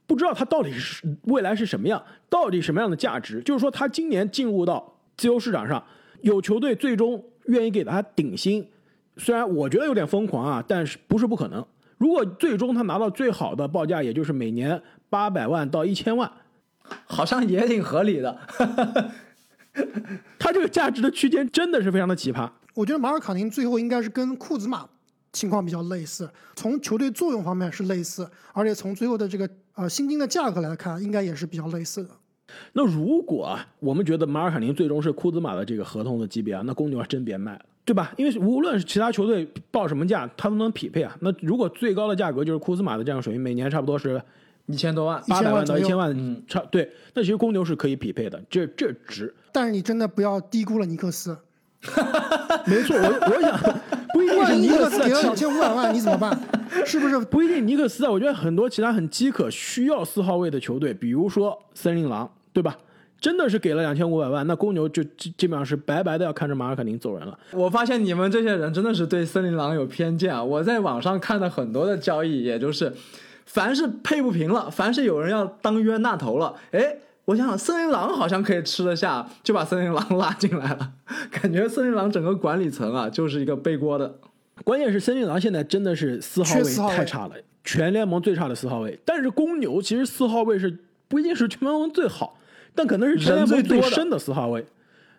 [0.06, 3.42] 不知道他到底是未来是什么样，到底什么样的价值。
[3.42, 5.84] 就是说他今年进入到自由市场上，
[6.22, 8.66] 有球队最终愿意给他顶薪，
[9.16, 11.64] 虽然我觉得有点疯狂啊，但是不是不可能。
[11.98, 16.30] 如果最终他拿到最好的报价，也就是每年八百万到一千万，
[17.04, 18.36] 好像也挺合理的。
[20.38, 22.50] 他这个价值的区间真的是非常的奇葩。
[22.74, 24.88] 我觉得马尔卡宁最后应该是跟库兹马
[25.32, 32.10] 情况比较类似，从球队作用方面是类似，而且从最后的这个呃薪金的价格来看，应该也是比较类似的。
[32.72, 38.12] 那如果啊，我们觉得马尔卡宁最终是库兹马的这个合同的级别啊，那公牛还真别卖了，对吧？
[38.16, 41.16] 因为无论是其他球队报什么价，他都能匹配啊。
[41.20, 44.20] 那如果最高的价格就是库兹马的这样水平，每年差不多是。
[44.66, 46.88] 一千多万，八百万到一千万，嗯，差对。
[47.14, 49.34] 那其实公牛是可以匹配的，这这值。
[49.50, 51.36] 但是你真的不要低估了尼克斯。
[52.64, 53.58] 没错，我我想
[54.14, 56.40] 不一定是尼克斯给了两千五百万，你怎么办？
[56.86, 57.66] 是不是不一定？
[57.66, 62.76] 尼克斯啊，我觉得很多其他很饥渴需要四号位的球队，比如说森林狼，对吧？
[63.20, 67.38] 真的是给了两千五百万，那公牛就基基本上是白白的要看着马尔卡宁走人了。
[67.52, 70.42] 我发现你们这些人真的是对森林狼有偏见啊！
[70.42, 72.92] 我在网上看的很多的交易，也就是。
[73.44, 80.92] 凡是配不平了，凡是有人要当冤大头了，哎，我想想，森林狼好像可以吃得下，就把森林狼拉进来了。
[81.30, 84.14] 感觉森林狼整个管理层啊，就是一个背锅的。
[84.64, 88.98] 关键是森林狼现在真的是四号位太差了，全联盟最差的四号位。
[89.04, 92.38] 但是公牛其实四号位是不一定是全联盟最好，
[92.74, 94.64] 但可能是全联盟最深的四号位。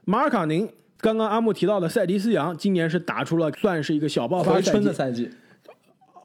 [0.06, 5.30] 马尔卡宁，刚刚阿木提到的塞迪斯杨，今年是打出了算是一个小爆发春的赛季。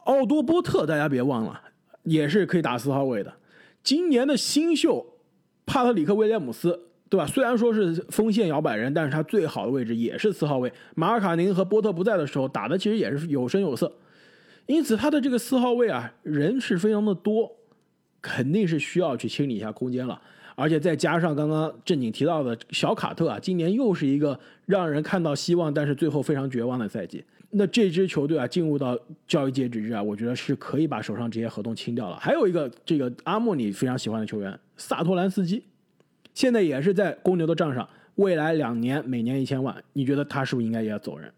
[0.05, 1.61] 奥多波特，大家别忘了。
[2.03, 3.31] 也是可以打四号位的。
[3.83, 5.05] 今年的新秀
[5.65, 7.27] 帕特里克威廉姆斯，对吧？
[7.27, 10.71] 虽然说是锋线摇摆人，但是他最好的位置也是四号位。
[10.95, 13.93] 马尔卡宁和波特不在的时候，打的其实也是有声有色。
[14.65, 17.51] 因此，他的这个四号位啊，人是非常的多，
[18.21, 20.19] 肯定是需要去清理一下空间了。
[20.59, 27.23] 而且再加上刚刚正经提到的小卡特啊，今年又是一个让人看到希望，但是最后非常绝望的赛季。
[27.51, 32.17] 那这支球队啊，进入到交易截止日啊，我觉得是可以把手上这些合同清掉了。
[32.17, 35.63] 还有一个，这个阿莫尼非常喜欢的球员萨托兰斯基，
[36.33, 41.31] 现在也是在公牛的账上，未来两年每年一千万，你觉得他是不是应该也要走人？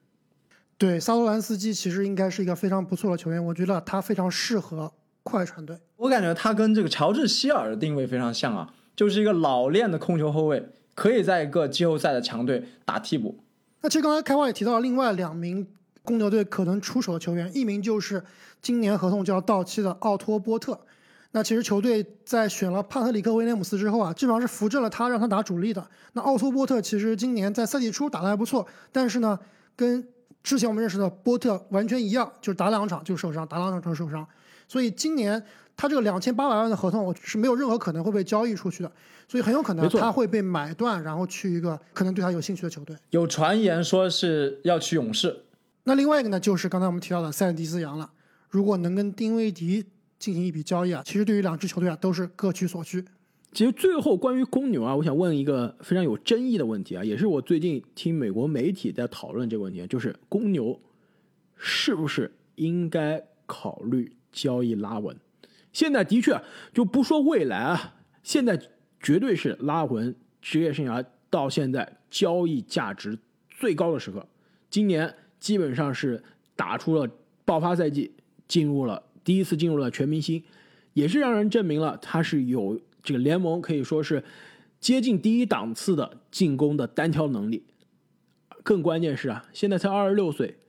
[0.78, 5.78] 对，萨托兰斯基其实应该是一个非常不错的球员，我觉得他非常适合快船队。
[5.96, 13.36] 我感觉他跟这个乔治希尔的定位非常像啊，就是一个老练的控球后卫，可以在一个季后赛的强队打替补。
[13.82, 15.68] 那其实刚才开花也提到了另外两名
[16.04, 18.24] 公牛队可能出手的球员，一名就是
[18.62, 20.80] 今年合同就要到期的奥托波特。
[21.32, 25.84] 那其实球队在选了帕特里克威廉姆斯之后啊，基本上是扶正了他，让他打主力的。
[26.14, 29.40] 那奥托波特其实今年在赛季初打得还不错，但是呢，
[29.76, 30.08] 跟
[30.44, 34.28] 之前我们认识的波特完全一样，就是打两场就受伤，打两场就受伤。
[34.68, 35.44] 所以今年
[35.82, 38.92] 他这个两千八百万的合同是没有任何可能会被交易出去的，
[39.28, 42.96] 所以很有可能他会被买断，然后去一个可能对他有兴趣的球队。
[43.10, 45.36] 有传言说是要去勇士，
[45.86, 48.12] 那另外一个呢，就是刚才我们提到的塞尔迪斯杨了。
[48.52, 49.84] 如果能跟丁威迪
[50.20, 53.04] 进行一笔交易啊，其实对于两支球队啊都是各取所需。
[53.52, 60.80] 其实最后关于公牛啊，我想问一个非常有争议的问题啊，也是我最近听美国媒体在讨论这个问题，就是公牛
[61.56, 65.18] 是不是应该考虑交易拉文？
[65.72, 66.42] 现在的确
[66.74, 68.60] 就不说未来啊，现在
[69.02, 73.18] 绝对是拉文职业生涯到现在交易价值
[73.50, 74.26] 最高的时刻。
[74.70, 76.24] 今年基本上是
[76.56, 77.10] 打出了
[77.46, 78.12] 爆发赛季，
[78.48, 80.44] 进入了第一次进入了全明星，
[80.94, 84.24] 也是让人证明了他是有这个联盟可以说是
[84.80, 87.64] 接近第一档次的进攻的单挑能力。
[88.64, 90.60] 更关键是啊，现在才二十六岁，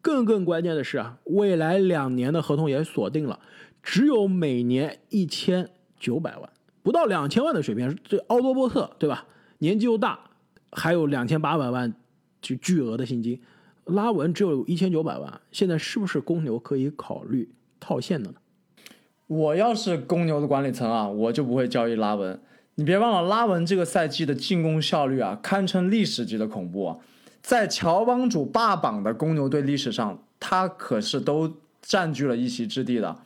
[0.00, 3.40] 更更关键的是啊，未来两年的合同也锁定了，
[3.82, 6.50] 只有每年一千九百万，
[6.82, 7.96] 不到两千万的水平。
[8.04, 9.26] 这奥多波特对吧？
[9.58, 10.18] 年纪又大，
[10.72, 11.92] 还有两千八百万
[12.40, 13.40] 就巨额的薪金，
[13.84, 18.36] 拉文只有一千九百万，现在是不是公牛可以考虑套现的呢？
[19.26, 22.40] 我要是公牛的管理层啊，我就不会交易拉文。
[22.76, 26.96] 你别忘了，拉文这个赛季的进攻效率啊，堪称历史级的恐怖啊！
[27.42, 33.18] 在乔帮主霸榜的公牛队历史上，他可是都占据了一席之地的。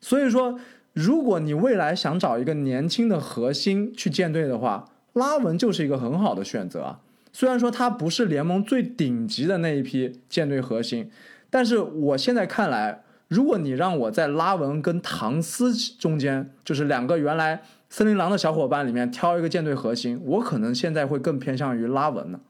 [0.00, 0.58] 所以说，
[0.92, 6.98] 如果你未来想找一个年轻的核心去建队的话，拉文就是一个很好的选择。
[7.32, 11.10] 虽然说他不是联盟最顶级的那一批舰队核心，
[11.50, 22.40] 但是我现在看来，如果你让我在拉文跟唐斯中间，就是两个原来森林狼的小伙伴里面挑一个舰队核心，我可能现在会更偏向于拉文呢。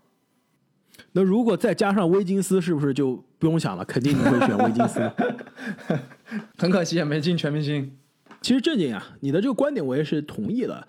[1.12, 3.84] 那如果再加上威金斯，是不是就不用想了？
[3.84, 5.10] 肯定你会选威金斯。
[6.56, 7.96] 很可惜也没进全明星。
[8.40, 10.86] 其实正经啊，你的这个观点我也是同意的，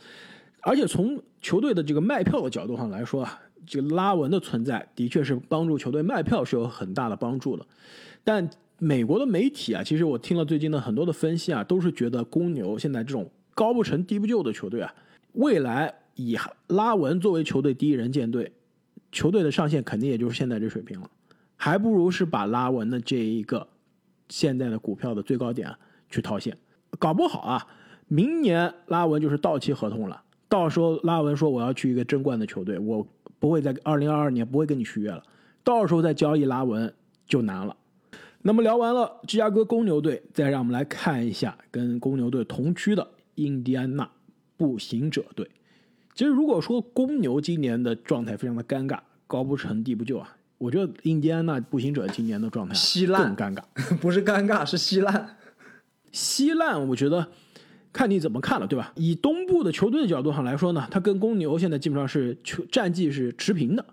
[0.61, 7.65] 而且从球队的这个卖票的角度上来说啊，这个拉文的存在的确是帮助球队卖票是有很大的帮助的。
[8.23, 8.47] 但
[8.77, 14.93] 美国的媒体啊，其实我听了最近的很多的分析啊，都是觉得公牛现在这种高不成低不就的球队啊，
[15.33, 18.51] 未来以拉文作为球队第一人舰队，
[19.11, 21.09] 球队的上限肯定也就是现在这水平了，
[21.55, 23.67] 还不如是把拉文的这一个
[24.29, 25.75] 现在的股票的最高点、
[26.09, 26.57] 去套现。
[26.97, 27.67] 搞不好啊，
[28.07, 33.05] 明年拉文就是到期合同了，到时候拉文说我要去一个争冠的球队，我
[33.37, 35.23] 不会在二零二二年不会跟你续约了，
[35.63, 36.93] 到时候再交易拉文
[37.27, 37.75] 就难了。
[38.41, 44.09] 那么聊完了芝加哥公牛队，再让我们来看一下跟公牛队同区的印第安纳
[44.57, 45.49] 步行者队。
[46.15, 53.63] 其实如果说公牛今年的状态非常的尴尬，高不成低不就啊，我觉得印第安纳步行者今年的状态啊稀烂更尴尬。
[53.97, 55.37] 不是尴尬，是稀烂。
[56.11, 57.27] 稀烂，我觉得
[57.93, 58.91] 看你怎么看了，对吧？
[58.95, 63.85] 以东部的球队的角度上来说呢，他跟公牛现在基本上是球战绩是持平的，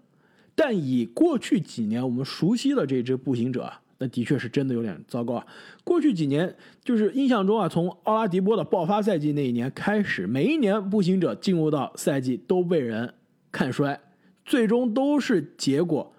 [0.55, 5.47] 但以过去几年我们熟悉的这支步行者啊，那的确是真的有点糟糕啊。
[5.85, 6.53] 过去几年
[6.83, 13.15] 就是印象中啊，从奥拉迪波的爆发赛季那一年开始，每一年步行者进入到赛季都被人
[13.53, 14.01] 看衰，
[14.45, 16.13] 最终都是结果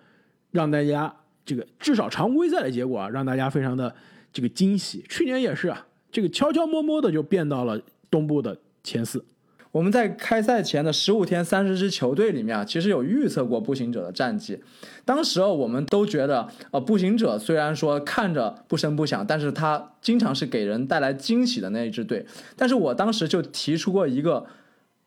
[0.58, 1.14] 让大家
[1.46, 3.94] 这个至少常规赛的结果啊，让大家非常的
[4.34, 5.06] 这个惊喜。
[5.08, 9.24] 去年也是啊，这个悄悄摸摸的就变到了东部的前四。
[9.72, 14.60] 我们在开赛前的十五天三十支球队里面啊，其实有预测过步行者的战绩。
[15.06, 22.26] 当时啊，我们都觉得，呃，步行者虽然说看着不声不响，但是他经常是给人带来惊喜的那一支队。
[22.56, 24.48] 但是我当时就提出过一个，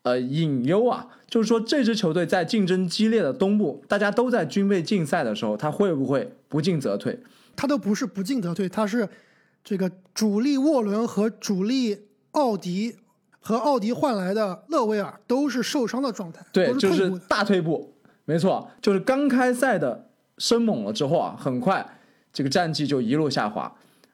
[0.03, 7.19] 呃，隐忧啊，就是说这支球队在竞争激烈的东部，大家都在军备竞赛的时候，他会不会不进则退？
[7.55, 9.07] 他都不是不进则退，他是
[9.63, 12.95] 这个主力沃伦和主力奥迪
[13.39, 17.11] 和奥迪换来的勒维尔都是受伤的状态，对，就是。
[17.27, 17.93] 大退步，
[18.25, 21.87] 没错，就是刚开赛的生猛了之后啊，很快
[22.33, 23.71] 这个战绩就一路下滑，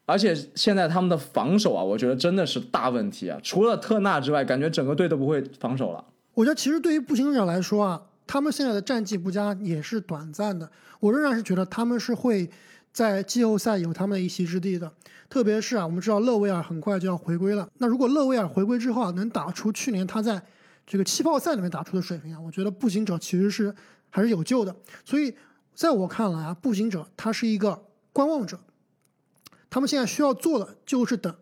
[0.08, 6.04] 而且现在他们的防守啊，我觉得真的是大问题啊，除了特纳之外，感觉整个队都不会防守了。
[6.34, 10.72] 我觉得其实对于步行者来说啊，他们现在的战绩不佳也是短暂的。
[11.02, 12.50] 我仍然是觉得他们是会
[12.94, 14.90] 在季后赛有他们的一席之地的。
[15.30, 17.68] 特别是啊，我们知道勒维尔很快就要回归了。
[17.80, 20.42] 那如果勒维尔回归之后啊，能打出去年他在
[20.86, 23.76] 这个气泡赛里面打出的水平啊，我觉得步行者其实是
[24.10, 24.74] 还是有救的。
[25.04, 25.36] 所以
[25.74, 27.78] 在我看来啊，步行者他是一个
[28.14, 28.58] 观望者，
[29.70, 31.34] 他们现在需要做的就是等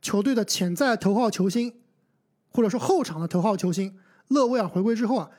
[0.00, 1.74] 球队的潜在头号球星，
[2.50, 3.96] 或者说后场的头号球星
[4.28, 5.30] 勒维尔回归之后啊，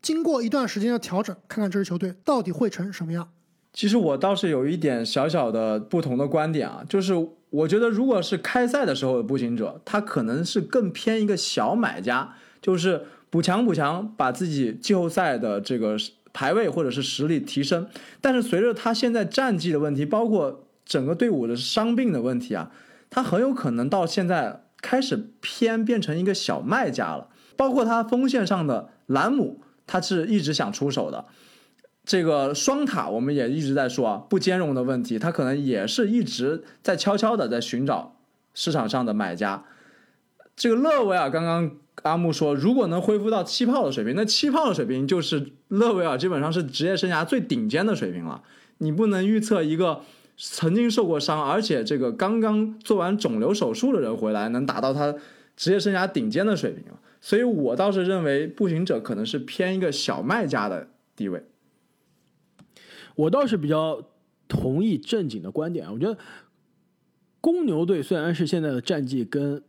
[0.00, 3.30] 经过一段时间的调整，看看这支球队到底会成什么样。
[3.72, 7.14] 其实我倒是有一点小小的不同的观点啊，就是
[7.48, 15.96] 我觉得如果是开赛的时候的步行者，他可能是更偏一个小买家，就是补强补强，把自己季后赛的这个
[16.34, 17.88] 排位或者是实力提升。
[18.20, 22.70] 但是随着他现在战绩的问题，包括整个队伍的伤病的问题啊，
[23.08, 27.28] 他很有可能到现在开始偏变成一个小卖家了。
[27.56, 31.24] 包括他锋线上的兰姆，他是一直想出手的。
[32.04, 38.18] 这个双塔我们也一直在说啊，不兼容的问题，他可能也是一直在悄悄的在寻找
[38.52, 39.64] 市场上的买家。
[40.54, 41.70] 这个勒维尔刚刚
[42.02, 48.42] 阿木说，如果能恢复到气泡的水平，那气泡的水平就是勒维尔基本上是职业生涯最顶尖的水平了。
[48.76, 50.02] 你不能预测一个
[50.44, 55.14] 曾经受过伤，而且这个刚刚做完肿瘤手术的人回来能达到他
[55.56, 56.82] 职业生涯顶尖的水平
[57.20, 61.44] 所以我倒是认为步行者可能是偏一个小卖家的地位。
[63.14, 64.02] 我倒是比较
[64.48, 66.18] 同意正经的观点，我觉得
[67.40, 69.62] 公牛队虽然是现在的战绩跟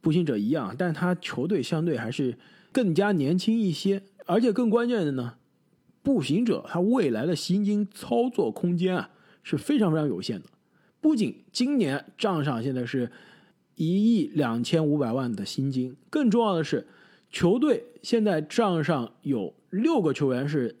[0.00, 2.38] 步行者一样，但他球队相对还是
[2.72, 5.34] 更加年轻一些，而且更关键的呢，
[6.02, 9.10] 步行者他未来的薪金操作空间啊
[9.48, 10.48] 是非常非常有限的。
[11.00, 13.10] 不仅今年账上现在是
[13.76, 16.86] 一亿两千五百万的薪金，更重要的是，
[17.30, 20.76] 球队现在账上有六个球员是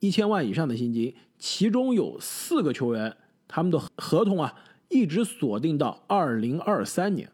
[0.00, 1.14] 一千万以上的薪金。
[1.38, 3.16] 其中有四个球员，
[3.48, 4.54] 他们的合同啊
[4.88, 7.28] 一直锁定到二零二三年，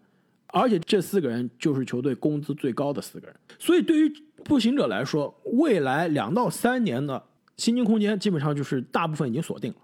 [0.47, 3.37] 而且这四个人就是球队工资最高的四个人。
[3.59, 4.11] 所以对于
[4.45, 7.23] 步行者来说，未来两到三年的
[7.59, 9.79] 薪金空间基本上就是大部分已经锁定了，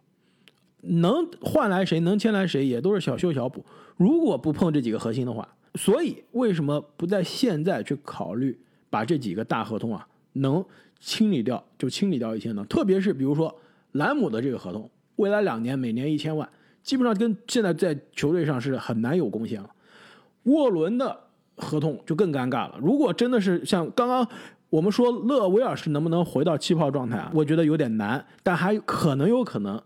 [0.86, 3.64] 能换来谁，能签来谁，也都是小修小补。
[3.96, 8.58] 如果不碰这几个核心的话，所以为什么不在现在去考虑
[8.90, 10.64] 把这几个大合同啊能
[11.00, 12.64] 清理掉就清理掉一些呢？
[12.68, 13.54] 特别是比如说。
[13.94, 16.48] 兰姆的这个合同，未来两年每年一千万，
[16.82, 19.70] 基本上跟现在在球队上是很难有贡献了。
[20.42, 21.16] 沃伦的
[21.54, 22.76] 合同就更尴尬了。
[22.82, 24.26] 如果真的是像刚刚
[24.68, 27.30] 我们说勒维尔是能不能回到气泡状态啊？
[27.32, 29.80] 我觉得有点难，但还可能有可能。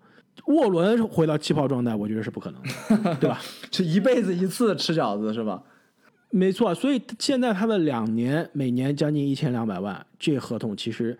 [0.46, 2.62] 沃伦回到气泡状态，我觉得是不可能
[3.02, 3.40] 的， 对吧？
[3.70, 5.62] 就一辈子一次吃饺子是吧？
[6.30, 11.18] 没错，所以现在他的两年每年将近一千两百万，这合同其实。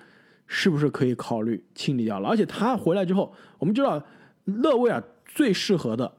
[0.51, 2.27] 是不是可以考虑清理掉了？
[2.27, 4.03] 而且他回来之后，我们知道
[4.45, 6.11] 勒维尔最适合的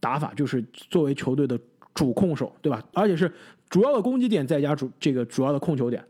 [0.00, 1.56] 打法就是作为球队的
[1.94, 2.82] 主控手，对吧？
[2.92, 3.32] 而且是
[3.70, 6.04] 主要的攻击点再加主这个主要的控球点。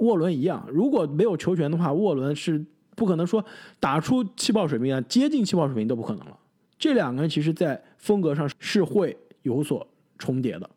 [0.00, 2.64] 沃伦一样，如果没有球权的话，沃伦是
[2.98, 3.42] 不可能说
[3.78, 6.36] 打出气泡水平啊，接近气泡水平都不可能了。
[6.78, 9.86] 这两个人其实在风格上是会有所
[10.18, 10.68] 重叠的。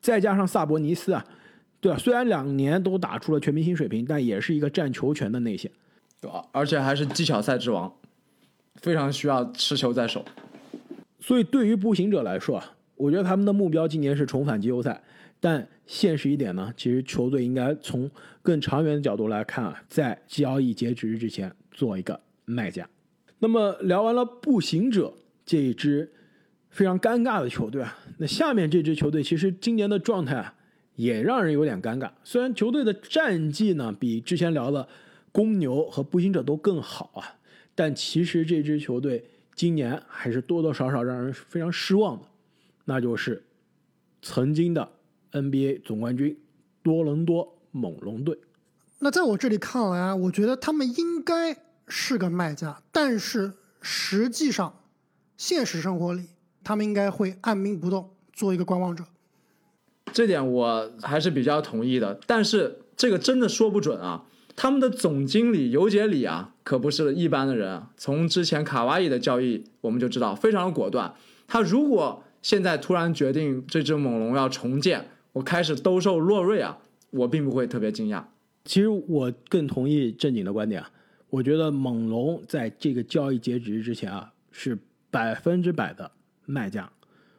[0.00, 1.24] 再加上萨博尼斯啊，
[1.80, 1.98] 对吧？
[1.98, 5.70] 虽然两年都打出了全明星水平，但也是一个占球权的内线。
[6.20, 7.92] 对吧而且还是技巧赛之王，
[8.76, 10.24] 非常需要持球在手。
[11.20, 15.02] 所以对于步行者来说啊，我觉得他们的目标今年是重返季后赛。
[15.38, 18.10] 但现实一点呢，其实球队应该从
[18.40, 22.88] 更长远的角度来看啊，在交易截止日之前做一个卖家。
[23.40, 25.12] 那么聊完了步行者
[25.44, 26.10] 这一支
[26.70, 30.54] 非常尴尬的球队啊，那下面这支球队其实今年的状态啊
[30.94, 32.10] 也让人有点尴尬。
[32.22, 34.88] 虽然球队的战绩呢比之前聊的。
[35.36, 37.26] 公牛和步行者都更好啊，
[37.74, 39.24] 但其实这支球队
[39.56, 42.28] 今年还是多多少少让人非常失望的，
[42.84, 43.44] 那就是
[44.22, 44.88] 曾经的
[45.32, 46.38] NBA 总冠军
[46.84, 48.38] 多伦多猛龙队。
[49.00, 51.52] 那在我这里看来啊，我觉得他们应该
[51.88, 54.80] 是个卖家，但是实际上
[55.36, 56.28] 现实生活里，
[56.62, 59.04] 他们应该会按兵不动，做一个观望者。
[60.12, 64.24] 这点我还是比较同意的，但是这个真的说不准啊。
[64.56, 67.82] 他们的总经理尤杰里啊，可不是一般的人。
[67.96, 71.12] 从之前卡哇伊的交易，我们就知道非常的果断。
[71.48, 76.78] 他如果现在突然决定这只猛龙要重建，我开始兜售洛瑞啊，
[77.10, 78.22] 我并不会特别惊讶。
[78.64, 80.90] 其实我更同意正经的观点啊，
[81.34, 84.78] 我觉得猛龙在这个交易截止日之前啊，是
[85.10, 86.08] 百分之百的
[86.46, 86.88] 卖家。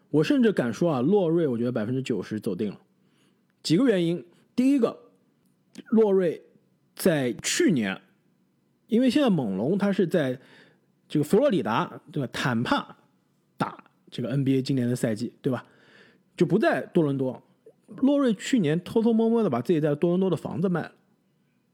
[0.09, 2.77] 我甚至敢说啊，洛瑞我觉得百分之九十走定了。
[3.63, 4.97] 几个原因，第一个，
[5.87, 6.41] 洛瑞。
[6.93, 8.01] 在去年，
[8.87, 10.39] 因为现在猛龙他是在
[11.09, 12.29] 这个佛罗里达对吧？
[12.31, 12.95] 坦帕
[13.57, 15.65] 打这个 NBA 今年的赛季对吧？
[16.37, 17.43] 就不在多伦多。
[17.97, 20.91] 洛瑞去年偷偷摸摸的把自己在多伦多的房子卖了，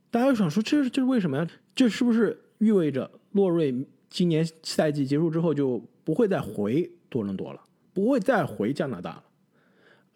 [0.10, 1.48] 大家就想说，这是这是为什么呀？
[1.76, 3.74] 这是不是意味着洛瑞
[4.10, 7.62] 今年赛季结束之后就不会再回多伦多了，
[7.94, 9.24] 不会再回加拿大了？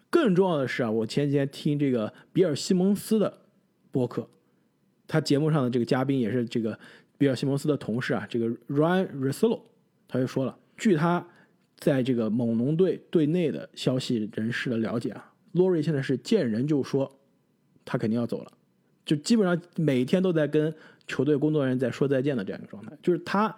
[0.09, 3.41] 更重要的是啊，我前几天听这个比尔西蒙斯的
[3.91, 4.27] 播客，
[5.07, 6.77] 他节目上的这个嘉宾也是这个
[7.17, 9.61] 比尔西蒙斯的同事啊，这个 Ryan Russillo，
[10.07, 11.25] 他就说了，据他
[11.77, 17.11] 在这个猛龙队队内的消息人士的了解啊，洛瑞现在是见人就说
[17.83, 18.51] 他肯定要走了，
[19.05, 20.73] 就基本上每天都在跟
[21.07, 23.55] 球队工作人员在说再见的这样一个状态，就是他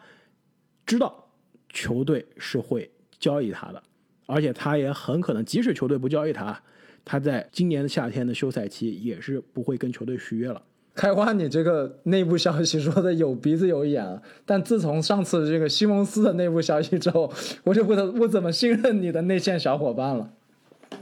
[0.86, 1.28] 知道
[1.70, 2.90] 球队是会
[3.20, 3.82] 交易他的。
[4.30, 6.62] 而且他也很可能，即使球队不交易他，
[7.06, 10.62] 他在今年的夏天的休赛期也是不会跟球队续约了。
[10.94, 17.32] 开花，你这个内部消息说的有鼻子有眼啊，但自从上次这个西蒙斯的内部消息之后，
[17.64, 20.34] 我就不不怎么信任你的内线小伙伴了。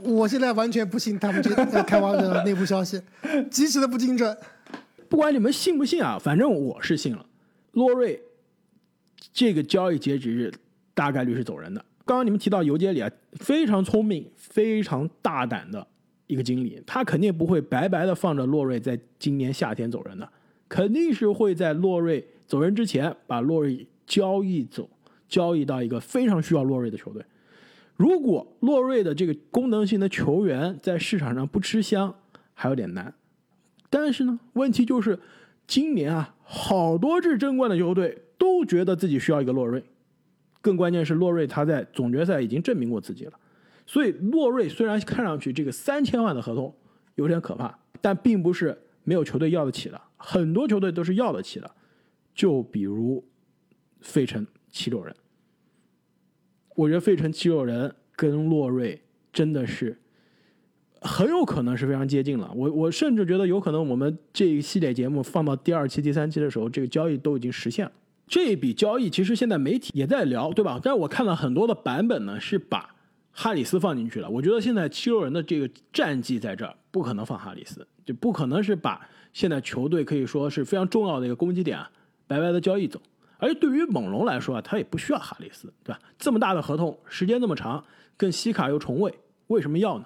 [0.02, 3.02] 我现在完全不信他们这个开花的内部消息，
[3.50, 4.36] 极其的不精准。
[5.08, 7.24] 不管你们信不信啊，反正我是信了。
[7.72, 8.20] 洛瑞
[9.32, 10.52] 这个交易截止日
[10.94, 11.84] 大概率是走人的。
[12.04, 15.86] 刚刚你们提到尤杰里啊，非常聪明、非常大胆的
[16.26, 20.28] 一个经理，他肯定不会白白的放着洛瑞在今年夏天走人的，
[20.68, 24.88] 肯定是会在洛瑞走人之前把洛瑞交易走，
[25.28, 27.24] 交易到一个非常需要洛瑞的球队。
[27.96, 32.14] 如果洛瑞的这个功能性的球员在市场上不吃香，
[32.54, 33.12] 还有点难。
[33.98, 35.18] 但是呢，问题就是
[35.66, 39.82] 今年啊，好多支争冠的球队都觉得自己需要一个洛瑞。
[40.60, 43.32] 更关键是洛瑞他在总决赛已经证明过自己了，
[43.86, 46.74] 所以洛瑞虽然看上去这个三千万的合同
[47.14, 51.70] 有点可怕，但并不是没有球队要得起的，很多球队都是要得起的。
[52.34, 53.24] 就比如
[54.02, 55.16] 费城七六人，
[56.74, 59.98] 我觉得费城七六人跟洛瑞真的是
[61.06, 62.50] 很有可能是非常接近了。
[62.54, 67.92] 我我甚至觉得有可能我们这一系列节目放到第二期、第三期的时候，这个交易都已经实现了。
[68.26, 70.80] 这笔交易其实现在媒体也在聊，对吧？
[70.82, 72.92] 但是我看了很多的版本呢，是把
[73.30, 74.28] 哈里斯放进去了。
[74.28, 81.88] 我觉得现在七六人的这个战绩在这儿，不可能放哈里斯，就不可能是把现在球队可以说是非常重要的一个攻击点啊，
[82.26, 83.00] 白白的交易走。
[83.38, 86.00] 而对于猛龙来说啊，他也不需要哈里斯，对吧？
[86.18, 87.84] 这么大的合同，时间那么长，
[88.16, 89.14] 跟西卡又重位，
[89.48, 90.04] 为什么要呢？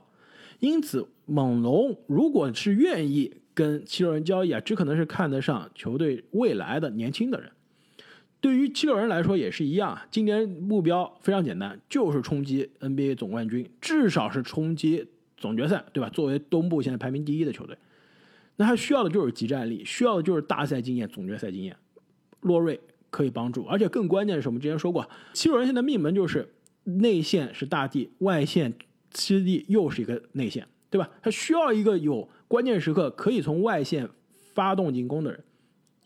[0.61, 7.50] 因此，猛龙如果是愿意跟七六人交易啊，只可能是看得上球队未来的年轻的人。
[8.40, 15.06] 对于七六人来说也是一样，今年目标非常简单，就是冲击 NBA 总冠军，至少是冲击
[15.36, 16.08] 总决赛，对吧？
[16.08, 17.76] 作为东部现在排名第一的球队，
[18.56, 21.76] 那他需要的就是集战力，需要的就是大赛经验、总决赛经验。
[22.40, 22.80] 洛瑞
[23.11, 26.48] 可以帮助，而且更关键的是，我们之前说过，七六人现在命门就是
[26.84, 28.72] 内线是大地，外线
[29.11, 31.08] 吃地又是一个内线，对吧？
[31.22, 34.08] 他需要一个有关键时刻可以从外线
[34.54, 35.44] 发动进攻的人，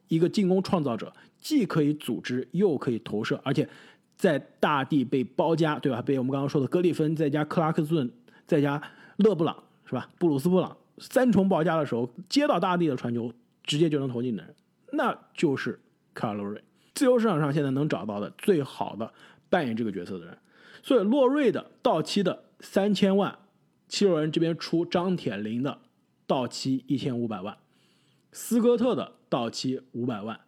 [0.08, 1.12] 一个进攻创造者。
[1.38, 3.68] 既可以组织，又可以投射，而且
[4.16, 6.00] 在大地被包夹，对吧？
[6.00, 8.10] 被我们刚刚说的格里芬再加克拉克顿
[8.46, 8.80] 再加
[9.18, 10.08] 勒布朗，是吧？
[10.18, 13.30] 布鲁斯布朗三重包夹的时候，接到大地的传球，
[13.62, 14.54] 直接就能投进的人，
[14.92, 15.78] 那就是
[16.14, 16.58] 卡尔洛瑞。
[16.94, 19.12] 自由市场上现在能找到的最好的
[19.50, 20.38] 扮演这个角色的人，
[20.84, 23.38] 所以洛瑞的到期的三千万，
[23.88, 25.80] 七六人这边出张铁林的
[26.26, 27.56] 到期一千五百万，
[28.32, 30.38] 斯科特的到期五百万。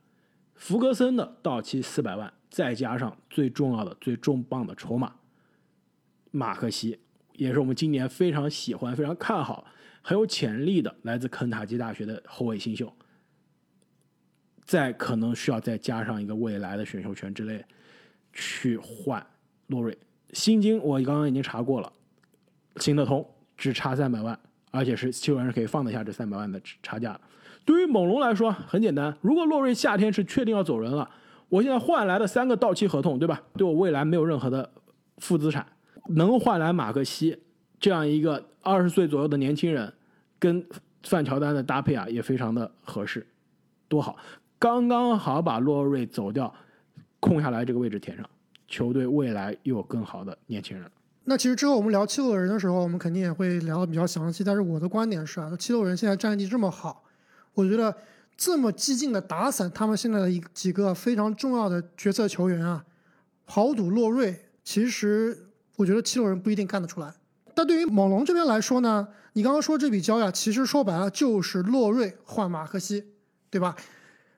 [0.55, 5.17] 福格森的到期四百万，再加上最重要的、最重磅的筹码，
[6.31, 7.01] 马克西
[7.33, 9.67] 也是我们今年非常喜欢、非常看好、
[10.03, 12.93] 很有潜力的来自肯塔基大学的后卫新秀。
[14.67, 17.65] 再可能需要再加上一个未来的选秀权之类，
[18.35, 19.27] 去换
[19.69, 19.97] 洛瑞。
[20.33, 21.93] 薪金我刚刚已经查过了，
[22.77, 24.39] 行得通，只差三百万，
[24.71, 27.19] 而且是基本上是可以放得下这三百万的差价。
[27.65, 31.09] 对于猛龙来说很简单，如果洛瑞夏天是确定要走人了，
[31.49, 33.43] 我现在换来的三个到期合同，对吧？
[33.55, 34.71] 对我未来没有任何的
[35.19, 35.67] 负资产，
[36.11, 37.39] 能换来马克西
[37.81, 39.93] 这样一个二十岁左右的年轻人，
[40.39, 40.65] 跟
[41.03, 43.27] 范乔丹的搭配啊也非常的合适，
[43.89, 44.17] 多好，
[44.59, 46.53] 刚刚好把洛瑞走掉，
[47.21, 48.29] 空下来这个位置填上，
[48.69, 50.91] 球队未来又有更好的年轻人。
[51.29, 57.03] 那其实之后我们聊七六人的时候，我们肯定也会聊的比较详细，但是我的观点是啊，七六人现在战绩这么好。
[57.55, 57.93] 我觉得
[58.37, 62.85] 这么激进的打散他们现在的一几个非常重要的角色球员啊，
[63.45, 67.13] 豪赌洛瑞，其实我觉得七六人不一定干得出来。
[67.55, 73.03] 但对于猛龙这边来说呢，你刚刚说这笔交易啊，其实说白了就是洛瑞换马克西，
[73.51, 73.75] 对吧？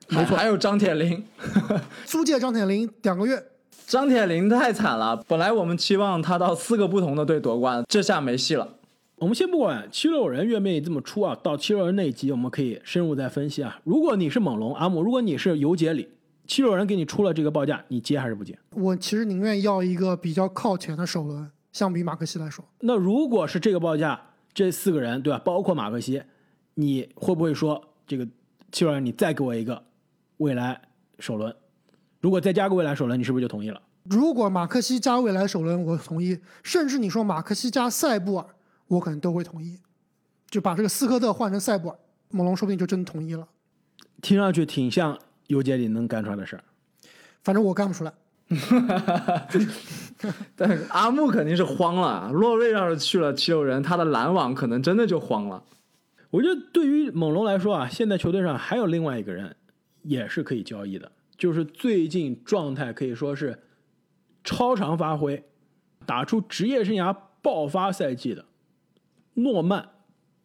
[0.07, 1.23] 没错，还有张铁林，
[2.05, 3.45] 租借张铁林两个月。
[3.89, 8.75] 张铁林太惨了，本来我们期望他到四个不同的队夺冠，这下没戏了。
[9.17, 13.81] 我们先不管七六人愿不愿意这么出啊，到七六人那一集我们可以深入再分析啊。
[13.83, 16.07] 如果你是猛龙阿姆，如果你是尤杰里，
[16.45, 18.55] 七六人给你出了这个报价，你接还是不接？
[18.75, 22.63] 我其实宁愿要一个比较靠前的首轮，相比马克西来说。
[22.81, 24.21] 那如果是这个报价，
[24.53, 26.21] 这四个人对吧，包括马克西，
[26.75, 28.27] 你会不会说这个
[28.71, 29.81] 七六人你再给我一个
[30.37, 30.79] 未来
[31.17, 31.51] 首轮？
[32.19, 33.81] 如果再加个未来首轮，你是不是就同意了？
[34.03, 38.45] 如果马克西加未来首轮，我同意；甚至你说马克西加塞布尔，
[38.87, 39.79] 我可能都会同意。
[40.49, 41.95] 就把这个斯科特换成塞布尔，
[42.31, 43.47] 猛龙说不定就真同意了。
[44.21, 45.17] 听上去挺像
[45.47, 46.63] 尤杰里能干出来的事儿。
[47.43, 48.11] 反正我干不出来。
[50.55, 52.31] 但阿木肯定是慌了。
[52.31, 55.63] 洛瑞要是去了七六人，他的篮网可能真的就慌了。
[56.31, 59.55] 我觉得对于猛龙来说啊，现在球队上还有另外一个人
[60.01, 63.57] 也是可以交易的，就是最近状态可以说是
[64.43, 65.41] 超常发挥，
[66.05, 68.45] 打出职业生涯爆发赛季的
[69.35, 69.81] 诺曼·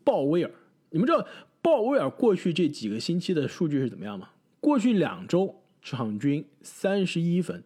[0.05, 0.51] 鲍威尔。
[0.91, 1.27] 你们知道
[1.61, 4.31] 鲍威尔过去这几个星期的数据是怎么样吗？
[4.61, 7.65] 过去两周场均三十一分，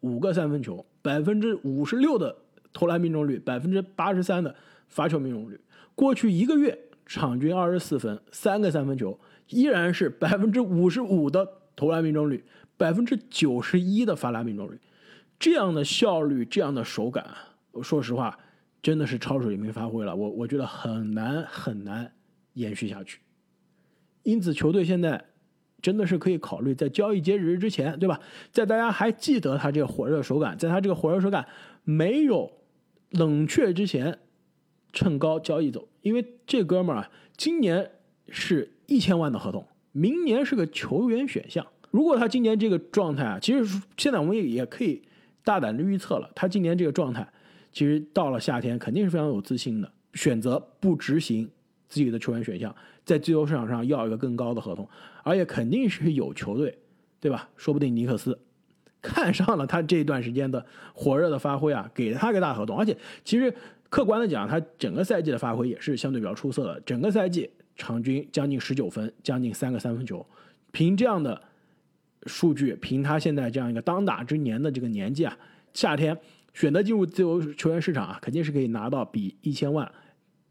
[0.00, 2.34] 五个三分球，百分之五十六的
[2.72, 4.56] 投篮命中率，百分之八十三的
[4.88, 5.60] 罚球命中率。
[5.94, 11.46] 过去一个月场均二十四分，三个三分球，依然是百分之五十五的
[11.76, 12.44] 投篮命中率，
[12.82, 14.76] 百分之九十一的罚篮命中率。
[15.38, 17.24] 这样的效率，这样的手感，
[17.70, 18.36] 我说实话，
[18.82, 20.16] 真的是超水平发挥了。
[20.16, 22.12] 我我觉得很难很难
[22.54, 23.20] 延续下去。
[24.24, 25.24] 因此，球队现在
[25.80, 28.18] 真的是可以考虑在交易截止日之前，对吧？
[28.50, 31.46] 在大家还记得他这个火热手感，在他这个火热手感
[31.84, 32.50] 没有
[33.10, 34.18] 冷却之前，
[34.92, 35.88] 趁高交易走。
[36.00, 37.92] 因为这哥们儿啊，今年
[38.28, 41.64] 是一千万的合同，明年是个球员选项。
[41.92, 45.00] 如果他今年这个状态啊，其实现在我们也也可以
[45.44, 47.24] 大胆的预测了，他今年这个状态，
[47.70, 51.48] 其实到了夏天肯定是非常有自信的，选择不执行
[51.88, 52.74] 自己的球员选项，
[53.04, 54.88] 在自由市场上要一个更高的合同，
[55.22, 56.76] 而且肯定是有球队，
[57.20, 57.48] 对吧？
[57.56, 58.36] 说不定尼克斯
[59.02, 60.64] 看上了他这段时间的
[60.94, 63.54] 火热的发挥啊，给他个大合同，而且其实
[63.90, 70.24] 客观的讲，他整个赛季的发挥也是相对比较出色的，整个赛季场均将近十九分，将近三个三分球，
[70.70, 71.42] 凭这样的
[72.26, 75.36] 数据，凭他现在这样一个当打之年的这个年纪啊，
[75.74, 76.16] 夏天
[76.54, 79.90] 选择进入自由球员市场啊，肯定是可以拿到比一千万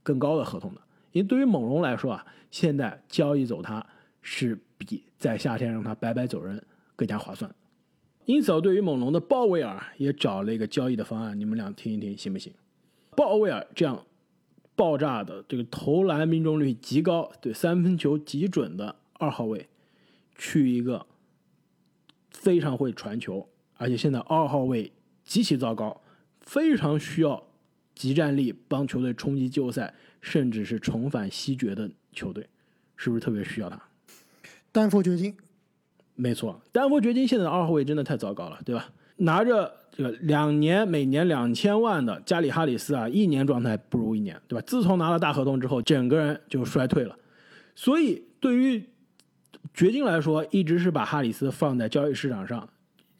[0.03, 0.81] 更高的合同的。
[1.11, 3.85] 因为对于猛龙来说啊，现在交易走他
[4.21, 6.63] 是比在夏天让他白白走人
[6.95, 7.53] 更加划算。
[8.25, 12.53] 因此，对于猛龙的鲍威尔也找了一个交易的方案，你们俩听一听行不行？
[13.15, 14.05] 鲍威尔这样
[14.75, 19.67] 爆炸的这个投篮命中率极高、对三分球极准的二号位，
[20.35, 21.05] 去一个
[22.31, 24.91] 非常会传球，而且现在二号位
[25.23, 26.01] 极其糟糕，
[26.41, 27.43] 非常需要
[27.93, 32.47] 集战力帮球队冲击季后赛，甚至是重返西决的球队，
[32.95, 33.81] 是不是特别需要他？
[34.71, 35.35] 丹佛掘金，
[36.15, 38.89] 没错，丹佛掘金现在二号位真的太糟糕了，对吧？
[39.17, 44.63] 拿着这个两年每年两千万的加里哈里斯啊，一年状态不如一年，对吧？
[44.65, 47.15] 自从拿了大合同之后，整个人就衰退了。
[47.75, 48.83] 所以对于
[49.73, 52.69] 掘金来说，一直是把哈里斯放在交易市场上，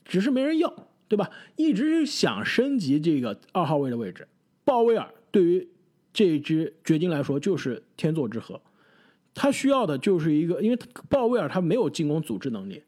[0.03, 0.73] 只是没人要，
[1.07, 1.29] 对吧？
[1.55, 4.27] 一直是想升级这个二号位的位置。
[4.63, 5.67] 鲍威尔对于
[6.13, 8.61] 这支掘金来说就是天作之合，
[9.33, 10.77] 他需要的就是一个，因为
[11.09, 12.83] 鲍威尔他没有进攻组织能力。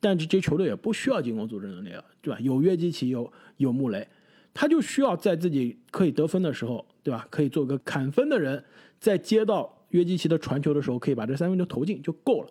[0.00, 2.38] 但这支球队也不需要进攻组织能力了，对吧？
[2.38, 4.06] 有约基奇，有有穆雷，
[4.54, 7.26] 他就需要在自己可以得分的时候，对吧？
[7.30, 8.62] 可以做个砍分的人，
[9.00, 12.48] 在接到约基奇的传球的时候，可以把这三分球投进就够了。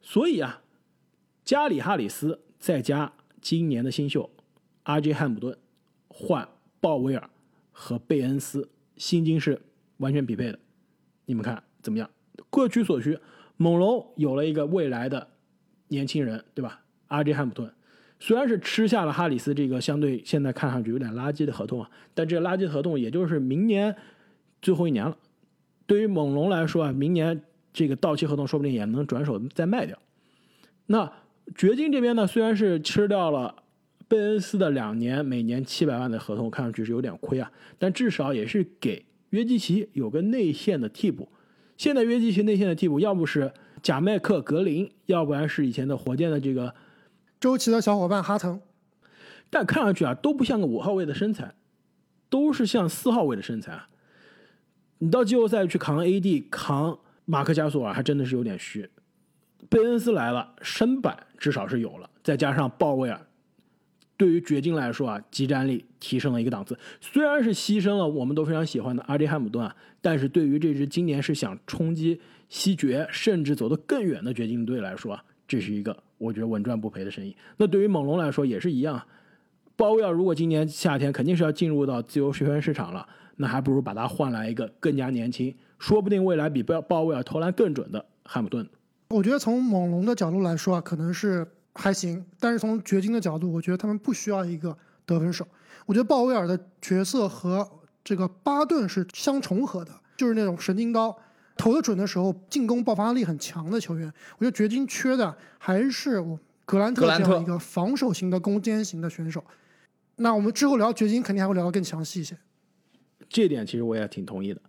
[0.00, 0.62] 所以啊，
[1.44, 4.30] 加里哈里斯再加今年的新秀
[4.84, 5.56] 阿 J 汉姆顿，
[6.08, 6.48] 换
[6.80, 7.30] 鲍威尔
[7.72, 9.60] 和贝恩斯，薪金是
[9.98, 10.58] 完全匹配的。
[11.26, 12.10] 你们看怎么样？
[12.48, 13.18] 各取所需，
[13.56, 15.28] 猛龙有了一个未来的。
[15.88, 17.34] 年轻人对吧？R.J.
[17.34, 17.74] 汉普顿
[18.20, 23.96] 虽然是吃下了哈里斯这个相对现在看上去有点垃圾的合同啊，但这个垃圾合同也就是明年
[24.62, 25.16] 最后一年了。
[25.86, 27.42] 对于猛龙来说啊，明年
[27.72, 29.98] 这个到期合同说不定也能转手再卖掉。
[30.86, 31.12] 那
[31.54, 33.62] 掘金这边呢，虽然是吃掉了
[34.08, 41.28] 贝恩斯的两年每年七百万的合同，看上去是有点亏啊，但至少也是给约基奇有个内线的替补。
[41.76, 43.52] 现在约基奇内线的替补要不是。
[43.82, 46.74] 贾麦克格林，要不然是以前的火箭的这个
[47.40, 48.60] 周琦的小伙伴哈腾，
[49.48, 51.54] 但看上去啊都不像个五号位的身材，
[52.28, 53.88] 都是像四号位的身材啊。
[54.98, 56.98] 你到季后赛去扛 AD 扛
[57.30, 58.90] 马克加索尔，还真的是有点虚。
[59.68, 63.20] 贝恩斯来了，身板至少是有了，再加上鲍威尔，
[64.16, 66.76] 对于掘金来说啊，集战力提升了一个档次。
[67.00, 77.36] 虽然是牺牲了我们都非常喜欢的阿迪汉姆顿啊，但是对于这支今年是想冲击西决，甚至走得更远的掘金队来说啊，这是一个我觉得稳赚不赔的生意。
[77.56, 79.00] 那对于猛龙来说也是一样，
[79.76, 83.06] 鲍威尔如果今年夏天肯定是要进入到自由球员市场了，
[83.36, 88.64] 那还不如把他换来一个更加年轻，说不定未来比鲍鲍威尔投篮更准的汉姆顿。
[89.08, 91.44] 我觉得从猛龙的角度来说啊，可能是。
[91.72, 94.76] 还行，但是从掘金的角度，我觉得他们不需要一个
[95.06, 95.46] 得分手。
[95.86, 97.66] 我觉得鲍威尔的角色和
[98.02, 101.16] 这个巴顿是相重合的，就是那种神经刀，
[101.56, 104.12] 投得准的时候进攻爆发力很强的球员。
[104.38, 109.42] 我觉得掘金缺的还是我格兰特这样一个防守型的攻坚型的选手。
[110.16, 112.36] 那我们之后聊掘金，肯定还会聊得更详细一些。
[113.28, 114.60] 这点其实我也挺同意的。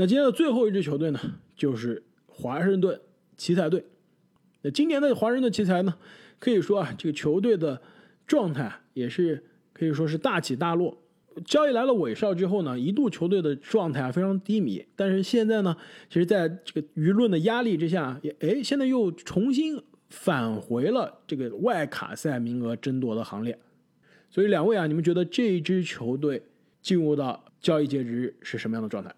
[0.00, 1.18] 那今天的最后一支球队呢，
[1.56, 3.00] 就是华盛顿
[3.36, 3.84] 奇才队。
[4.62, 5.92] 那今年的华盛顿奇才呢？
[6.38, 7.82] 可以说啊，这个球队的
[8.24, 10.96] 状态也是可以说是大起大落。
[11.44, 14.86] 交易来了韦少之后呢，一度球队的状态啊非常低迷。
[14.94, 15.76] 但是现在呢，
[16.08, 23.58] 其实在这个舆论的压力之下，也哎，现在又重新返回了这个外卡赛名额争夺的行列。
[24.30, 26.40] 所以两位啊，你们觉得这一支球队
[26.80, 29.12] 进入到交易截止日是什么样的状态？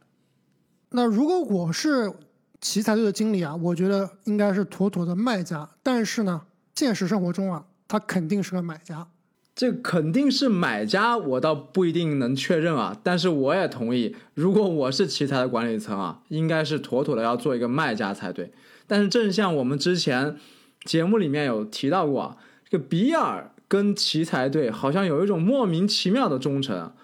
[0.91, 2.13] 那如果我是
[2.61, 5.69] 奇才队的经理啊，我觉得应该是妥妥的卖家。
[5.83, 6.43] 但是呢？
[6.73, 9.09] 现实生活中啊，他肯定是个买家。
[9.55, 12.99] 这肯定是买家，我倒不一定能确认啊。
[13.03, 18.55] 但是我也同意，如果我是奇才的管理层啊，应该是妥妥的要做一个卖家才对。
[18.87, 20.39] 但是正像我们之前
[20.85, 22.37] 节目里面有提到过啊，
[22.67, 26.95] 这个比尔跟奇才队好像有一种莫名其妙的忠诚，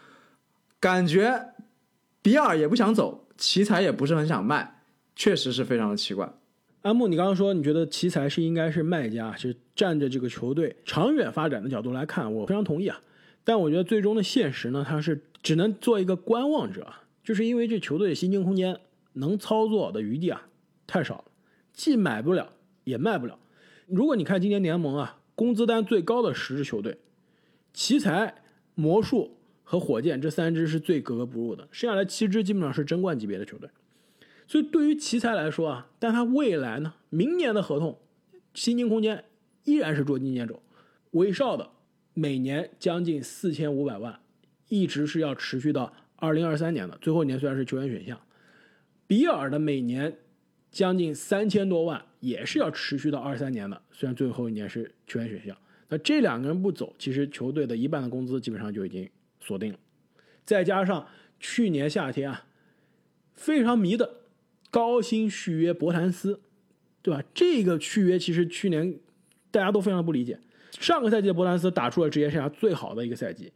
[0.80, 1.49] 感觉
[2.22, 4.82] 比尔也不想走，奇才也不是很想卖，
[5.14, 6.32] 确实是非常的奇怪。
[6.82, 13.01] 安木，你刚刚说你觉得奇才是应该是卖家，是站着这个球队长远发展的角度来看，我非常同意啊。
[13.43, 16.93] 但我觉得最终的现实呢，他是只能做一个观望者，
[17.24, 18.78] 就是因为这球队的薪金空间
[19.14, 20.43] 能操作的余地啊
[20.87, 21.24] 太少了，
[21.72, 22.53] 既买不了
[22.84, 23.39] 也卖不了。
[23.87, 26.99] 如果你看今年联盟啊，工资单最高的十支球队，
[27.72, 28.34] 奇才、
[28.74, 29.37] 魔术
[29.69, 33.69] 和火箭这三支是最格格不入的，剩下来七支基本上是争冠级别的球队。
[34.47, 37.99] 所以对于奇才来说啊，但他未来呢，明年的合同
[38.55, 39.25] 薪金空间
[39.64, 40.62] 依然是捉襟见肘。
[41.11, 41.69] 威少的
[42.14, 44.21] 每年将近四千五百万，
[44.69, 48.21] 一直是要持续到二零二三年的最后一年，虽然是球员选项。
[49.09, 50.17] 比尔的每年
[50.71, 55.57] 将近三千多万，也是要持续到二三年的，虽然最后一年是球员选项。
[55.89, 59.09] 那这两个人不走，其实球队的一半的工资基本上就已经
[59.47, 59.78] 锁定了。
[60.44, 61.07] 再加上
[61.38, 62.47] 去年夏天啊，
[63.34, 64.16] 非常迷的。
[64.68, 66.40] 高薪续约博谭斯，
[67.01, 67.22] 对吧？
[67.32, 68.99] 这个续约其实去年
[69.51, 70.38] 大家都非常不理解。
[70.72, 73.51] 上个赛季的博谭斯打出了职业生涯最好的一个赛季，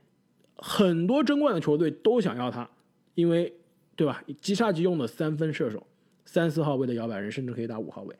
[0.56, 2.70] 很多争冠的球队都想要他，
[3.14, 3.52] 因为
[3.96, 4.22] 对吧？
[4.40, 5.86] 急杀急用的三分射手，
[6.24, 8.16] 三四号位的摇摆人，甚至可以打五号位。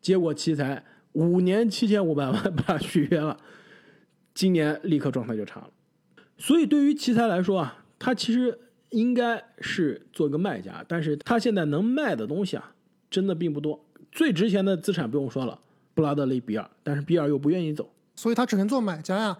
[0.00, 3.38] 结果奇才五年七千五百万 把他续约了，
[4.34, 5.70] 今年立刻状态就差了。
[6.40, 8.58] 所以对于奇才来说啊，他其实。
[8.90, 12.72] 应该是做一个卖家，但是他现在能卖的东西啊，
[13.08, 13.78] 真的并不多。
[14.10, 15.56] 最值钱的资产不用说了，
[15.94, 19.38] 布拉德利·比尔，但是比尔又不愿意走，所以他只能做买家呀。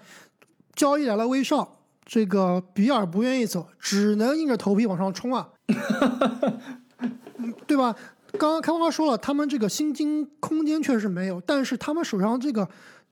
[0.77, 5.49] 交易来了威少，这个比尔不愿意走，只能硬着头皮往上冲啊，
[7.67, 7.97] 对吧？
[8.39, 12.69] 刚刚开花说了，他们这个薪金空间确实没有，但是他们手上这个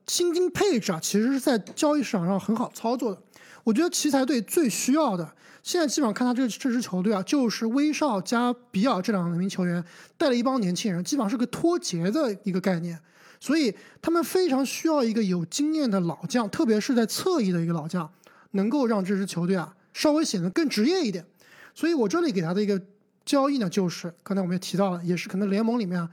[0.07, 3.21] 薪金配置啊，其实是在交易市场上很好操作的。
[3.69, 5.31] 我觉得奇才队最需要的。
[5.63, 9.85] 现在基本上看他这这支球队啊，就是威少加比尔这两名球员
[10.17, 12.99] 带了一帮年轻人，基本上是个脱节的一个概念，
[13.39, 18.11] 所以他们非常需要一个有经验的老将，特别是在侧翼的一个老将，
[18.53, 21.27] 能够让这支球队啊稍微显得更职业一点。
[21.75, 22.81] 所以我这里给他的一个
[23.27, 26.09] 交易呢，就是刚才我们也提到了，也是可能联盟里面啊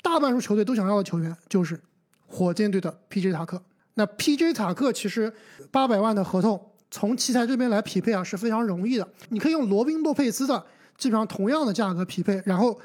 [0.00, 1.80] 大半数球队都想要的球员，就是
[2.28, 3.32] 火箭队的 P.J.
[3.32, 3.60] 塔克。
[3.98, 4.52] 那 P.J.
[4.52, 5.30] 塔克其实
[5.72, 6.58] 八百万的合同。
[6.90, 10.64] 从奇才这边来匹配啊是非常容易的，你可以用罗宾洛佩斯的
[10.96, 12.80] 基本上同样的价格匹配，然后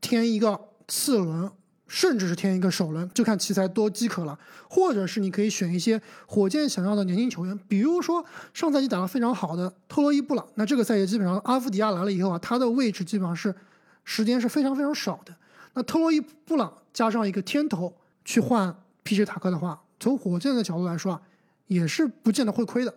[0.00, 1.48] 添一个次轮，
[1.86, 4.36] 甚至是添一个首轮，就看奇才多饥渴了。
[4.68, 13.54] 或者是你可以选一些火箭想要的年轻球员，比如说上赛季打得非常好的特洛伊布朗，那这个赛季基本上阿夫迪亚来了以后啊，他的位置基本上是
[14.02, 15.32] 时间是非常非常少的。
[15.74, 17.94] 那特洛伊布朗加上一个天头
[18.24, 21.22] 去换 PJ 塔克的话，从火箭的角度来说啊，
[21.66, 22.94] 也是不见得会亏的。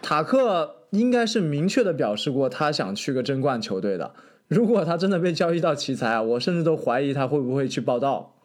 [0.00, 4.14] 塔克应该是明确的表示过，他想去个争冠球队的。
[4.48, 8.36] 如果他真的被交易到奇才啊，我甚至都怀疑他会不会去报道。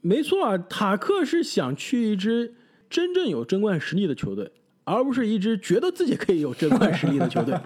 [0.00, 2.54] 没错啊，塔克是想去一支
[2.88, 4.52] 真正有争冠实力的球队，
[4.84, 7.58] 而不是一支觉得自己可以有争冠实力的球队。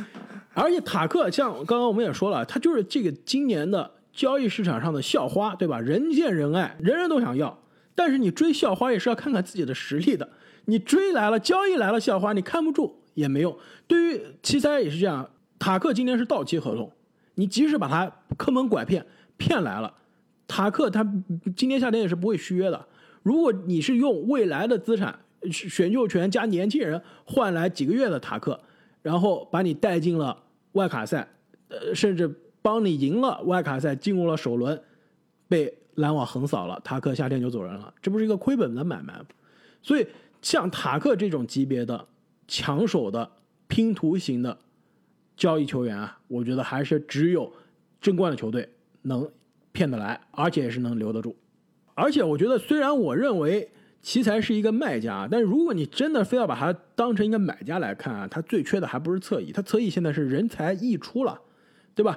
[0.52, 5.80] 而且塔克像刚刚我们也说了，他就是这个今年的交易市场上的校花，对吧？
[5.80, 7.56] 人见人爱，人人都想要。
[7.98, 10.28] 但是你追校花也是要看看自己的实力的。
[10.66, 13.58] 你追来了，交易来了校花，你看不住也没用。
[13.88, 15.28] 对于奇才也是这样，
[15.58, 16.92] 塔克今年是到期合同，
[17.34, 19.04] 你即使把他坑蒙拐骗
[19.36, 19.92] 骗来了，
[20.46, 21.04] 塔克他
[21.56, 22.86] 今年夏天也是不会续约的。
[23.24, 25.18] 如果你是用未来的资产
[25.50, 28.60] 选秀权加年轻人换来几个月的塔克，
[29.02, 31.28] 然后把你带进了外卡赛，
[31.66, 32.32] 呃，甚至
[32.62, 34.80] 帮你赢了外卡赛，进入了首轮，
[35.48, 39.14] 被篮网横扫了，塔克夏天就走人了，这不是一个亏本的买卖？
[39.82, 40.04] 所以。
[40.40, 42.06] 像塔克这种级别的
[42.46, 43.28] 抢手的
[43.66, 44.56] 拼图型的
[45.36, 47.52] 交易球员啊，我觉得还是只有
[48.00, 48.68] 争冠的球队
[49.02, 49.28] 能
[49.72, 51.36] 骗得来，而且也是能留得住。
[51.94, 53.68] 而且我觉得，虽然我认为
[54.00, 61.40] 奇才是一个卖家，但如果你真的非要把它当成一个买家来看啊，他最缺的还不是侧翼，他侧翼现在是人才溢出了，
[61.96, 62.16] 对吧？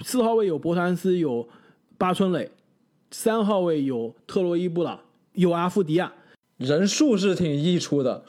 [0.00, 1.46] 四号位有博谭斯，有
[1.98, 2.50] 巴村磊；
[3.10, 5.00] 三号位有特洛伊布朗，
[5.32, 6.12] 有阿夫迪亚。
[6.58, 8.24] 人数是挺溢出的，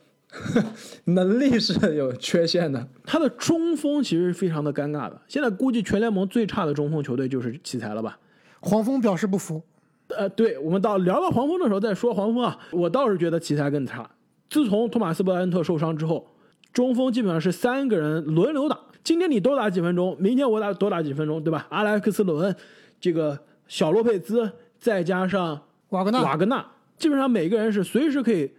[1.05, 2.87] 能力是有缺陷的。
[3.03, 5.21] 他的中锋其实非常的尴尬的。
[5.27, 8.17] 现在估计全联盟最差的中锋球队就是奇才了吧？
[8.59, 9.61] 黄蜂表示不服。
[10.07, 12.57] 呃，对我们到聊到黄蜂的时候再说黄蜂啊。
[12.71, 14.09] 我倒是觉得奇才更差。
[14.49, 16.27] 自从托马斯布莱恩特受伤之后，
[16.73, 18.79] 中锋基本上是三个人轮流打。
[19.03, 21.67] 今天你多打几分钟，明天我打多打几分钟，对吧？
[21.69, 22.55] 阿莱克斯·伦，
[22.99, 24.51] 这个小洛佩兹，
[24.81, 26.65] 再加上瓦格纳，瓦格纳。
[26.97, 28.51] 基本上每个人是随时可以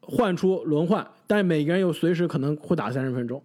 [0.00, 3.42] 换出轮换，但每个人又随时可能会打三十分钟，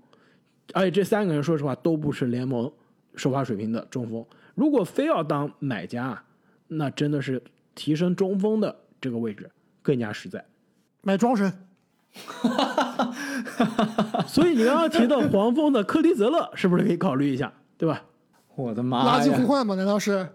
[0.74, 2.72] 而且这三个人说实话都不是联盟
[3.16, 4.24] 首发水平的中锋。
[4.56, 6.24] 如果非要当买家，
[6.68, 7.42] 那真的是
[7.76, 9.50] 提升中锋的这个位置
[9.82, 10.44] 更加实在。
[11.02, 11.52] 买庄神，
[14.28, 18.04] 所以你刚刚提到黄蜂的克里泽勒是不是可以考虑一下，对吧？
[18.56, 19.76] 我的妈垃圾互换吗？
[19.76, 20.28] 难道是？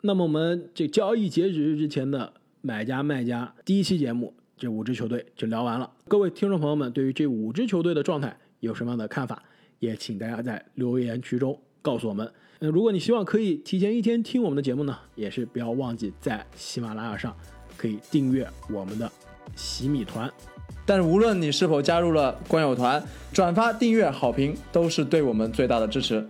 [0.00, 2.32] 那么我们这交易截止日之前的。
[2.60, 5.88] 买家卖家第一期节目，这五支球队就聊完了。
[6.08, 9.40] 各位听众朋友们，对于这五支球队的状态有什么样的看法？
[9.78, 12.30] 也请大家在留言区中告诉我们。
[12.58, 17.34] 那如果你希望可以提前一天听我们的节目呢，也是不要忘记在喜马拉雅上
[17.76, 19.10] 可以订阅我们的
[19.54, 20.30] 喜米团。
[20.84, 23.00] 但是无论你是否加入了官友团，
[23.32, 26.28] 转发、订阅、好评都是对我们最大的支持。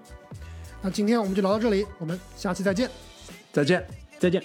[0.83, 3.08] 那今天我们就聊到这里，我们下期再见。
[3.53, 3.87] 再见，
[4.19, 4.43] 再见。